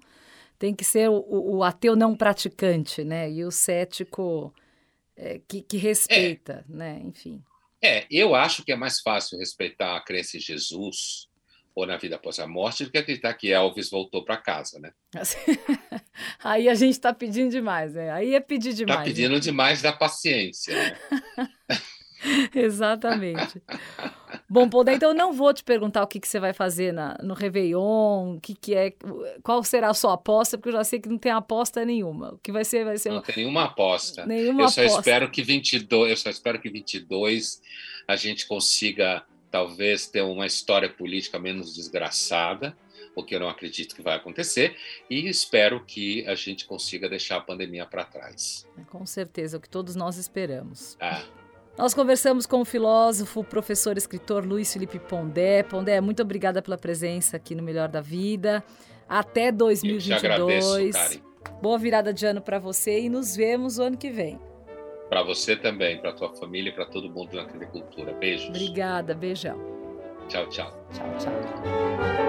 tem 0.59 0.75
que 0.75 0.83
ser 0.83 1.09
o, 1.09 1.25
o 1.27 1.63
ateu 1.63 1.95
não 1.95 2.15
praticante, 2.15 3.03
né? 3.03 3.31
E 3.31 3.45
o 3.45 3.49
cético 3.49 4.53
é, 5.15 5.39
que, 5.47 5.61
que, 5.61 5.77
respeita, 5.77 6.65
é. 6.69 6.73
né? 6.75 7.01
Enfim. 7.03 7.41
É, 7.81 8.05
eu 8.11 8.35
acho 8.35 8.63
que 8.63 8.73
é 8.73 8.75
mais 8.75 8.99
fácil 8.99 9.39
respeitar 9.39 9.95
a 9.95 10.01
crença 10.01 10.35
em 10.35 10.41
Jesus 10.41 11.29
ou 11.73 11.87
na 11.87 11.95
vida 11.95 12.17
após 12.17 12.39
a 12.39 12.47
morte 12.47 12.83
do 12.83 12.91
que 12.91 12.97
acreditar 12.97 13.33
que 13.35 13.53
Elvis 13.53 13.89
voltou 13.89 14.25
para 14.25 14.35
casa, 14.35 14.79
né? 14.79 14.91
Aí 16.43 16.67
a 16.67 16.73
gente 16.73 16.91
está 16.91 17.13
pedindo 17.13 17.51
demais, 17.51 17.93
né? 17.93 18.11
Aí 18.11 18.35
é 18.35 18.39
pedir 18.41 18.71
tá 18.71 18.75
demais. 18.75 18.99
Está 18.99 19.09
pedindo 19.09 19.35
né? 19.35 19.39
demais 19.39 19.81
da 19.81 19.93
paciência. 19.93 20.75
Né? 20.75 21.49
Exatamente. 22.53 23.61
Bom, 24.49 24.67
Poder, 24.67 24.93
então 24.93 25.09
eu 25.09 25.15
não 25.15 25.31
vou 25.31 25.53
te 25.53 25.63
perguntar 25.63 26.01
o 26.01 26.07
que, 26.07 26.19
que 26.19 26.27
você 26.27 26.39
vai 26.39 26.53
fazer 26.53 26.91
na, 26.91 27.15
no 27.21 27.35
Réveillon, 27.35 28.35
o 28.35 28.39
que, 28.41 28.55
que 28.55 28.73
é, 28.73 28.93
qual 29.43 29.63
será 29.63 29.89
a 29.89 29.93
sua 29.93 30.15
aposta, 30.15 30.57
porque 30.57 30.69
eu 30.69 30.73
já 30.73 30.83
sei 30.83 30.99
que 30.99 31.07
não 31.07 31.19
tem 31.19 31.31
aposta 31.31 31.85
nenhuma. 31.85 32.33
O 32.33 32.37
que 32.39 32.51
vai 32.51 32.65
ser, 32.65 32.83
vai 32.83 32.97
ser. 32.97 33.11
Não 33.11 33.21
tem 33.21 33.37
nenhuma 33.37 33.65
aposta. 33.65 34.25
Nenhuma 34.25 34.63
eu 34.63 34.69
só 34.69 34.81
aposta. 34.81 34.99
espero 35.01 35.29
que 35.29 35.43
22, 35.43 36.09
eu 36.09 36.17
só 36.17 36.29
espero 36.31 36.59
que 36.59 36.67
22 36.67 37.61
a 38.07 38.15
gente 38.15 38.47
consiga 38.47 39.23
talvez 39.51 40.07
ter 40.07 40.21
uma 40.21 40.47
história 40.47 40.89
política 40.89 41.37
menos 41.37 41.75
desgraçada, 41.75 42.75
o 43.15 43.23
que 43.23 43.35
eu 43.35 43.39
não 43.39 43.49
acredito 43.49 43.95
que 43.95 44.01
vai 44.01 44.15
acontecer, 44.15 44.75
e 45.09 45.27
espero 45.27 45.83
que 45.85 46.25
a 46.27 46.33
gente 46.33 46.65
consiga 46.65 47.07
deixar 47.07 47.37
a 47.37 47.41
pandemia 47.41 47.85
para 47.85 48.03
trás. 48.03 48.67
Com 48.87 49.05
certeza, 49.05 49.57
o 49.57 49.59
que 49.59 49.69
todos 49.69 49.95
nós 49.95 50.17
esperamos. 50.17 50.97
Ah. 50.99 51.23
Nós 51.79 51.93
conversamos 51.93 52.45
com 52.45 52.59
o 52.59 52.65
filósofo, 52.65 53.41
professor, 53.41 53.97
escritor 53.97 54.45
Luiz 54.45 54.73
Felipe 54.73 54.99
Pondé. 54.99 55.63
Pondé, 55.63 56.01
muito 56.01 56.21
obrigada 56.21 56.61
pela 56.61 56.77
presença 56.77 57.37
aqui 57.37 57.55
no 57.55 57.63
Melhor 57.63 57.87
da 57.87 58.01
Vida. 58.01 58.61
Até 59.07 59.49
2022. 59.49 60.21
Eu 60.21 60.29
agradeço, 60.29 60.91
Karen. 60.91 61.61
Boa 61.61 61.77
virada 61.77 62.13
de 62.13 62.25
ano 62.25 62.41
para 62.41 62.59
você 62.59 62.99
e 62.99 63.07
nos 63.07 63.33
vemos 63.33 63.79
o 63.79 63.83
ano 63.83 63.95
que 63.95 64.09
vem. 64.09 64.37
Para 65.07 65.23
você 65.23 65.55
também, 65.55 66.01
para 66.01 66.11
tua 66.11 66.35
família 66.35 66.69
e 66.69 66.73
para 66.73 66.85
todo 66.85 67.09
mundo 67.09 67.33
na 67.33 67.43
agricultura. 67.43 68.11
Beijos. 68.11 68.49
Obrigada, 68.49 69.13
beijão. 69.13 69.57
Tchau, 70.27 70.49
tchau. 70.49 70.85
Tchau, 70.91 71.17
tchau. 71.17 72.28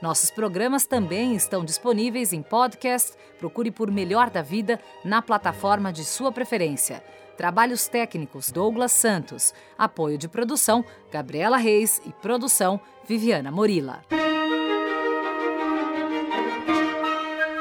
Nossos 0.00 0.30
programas 0.30 0.86
também 0.86 1.34
estão 1.34 1.64
disponíveis 1.64 2.32
em 2.32 2.42
podcast. 2.42 3.12
Procure 3.38 3.70
por 3.70 3.90
Melhor 3.90 4.30
da 4.30 4.40
Vida 4.40 4.80
na 5.04 5.20
plataforma 5.20 5.92
de 5.92 6.04
sua 6.04 6.32
preferência. 6.32 7.04
Trabalhos 7.36 7.86
técnicos 7.86 8.50
Douglas 8.50 8.92
Santos. 8.92 9.52
Apoio 9.76 10.16
de 10.16 10.28
produção 10.28 10.84
Gabriela 11.12 11.58
Reis 11.58 12.00
e 12.06 12.12
produção 12.12 12.80
Viviana 13.06 13.50
Morila. 13.50 14.00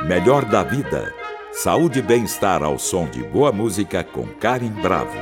Melhor 0.07 0.45
da 0.45 0.63
Vida. 0.63 1.13
Saúde 1.51 1.99
e 1.99 2.01
bem-estar 2.01 2.63
ao 2.63 2.79
som 2.79 3.09
de 3.09 3.21
boa 3.23 3.51
música 3.51 4.03
com 4.03 4.25
Karen 4.25 4.71
Bravo. 4.81 5.17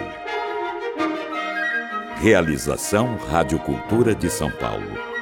Realização 2.17 3.15
Rádio 3.15 3.59
Cultura 3.59 4.13
de 4.13 4.29
São 4.29 4.51
Paulo. 4.51 5.16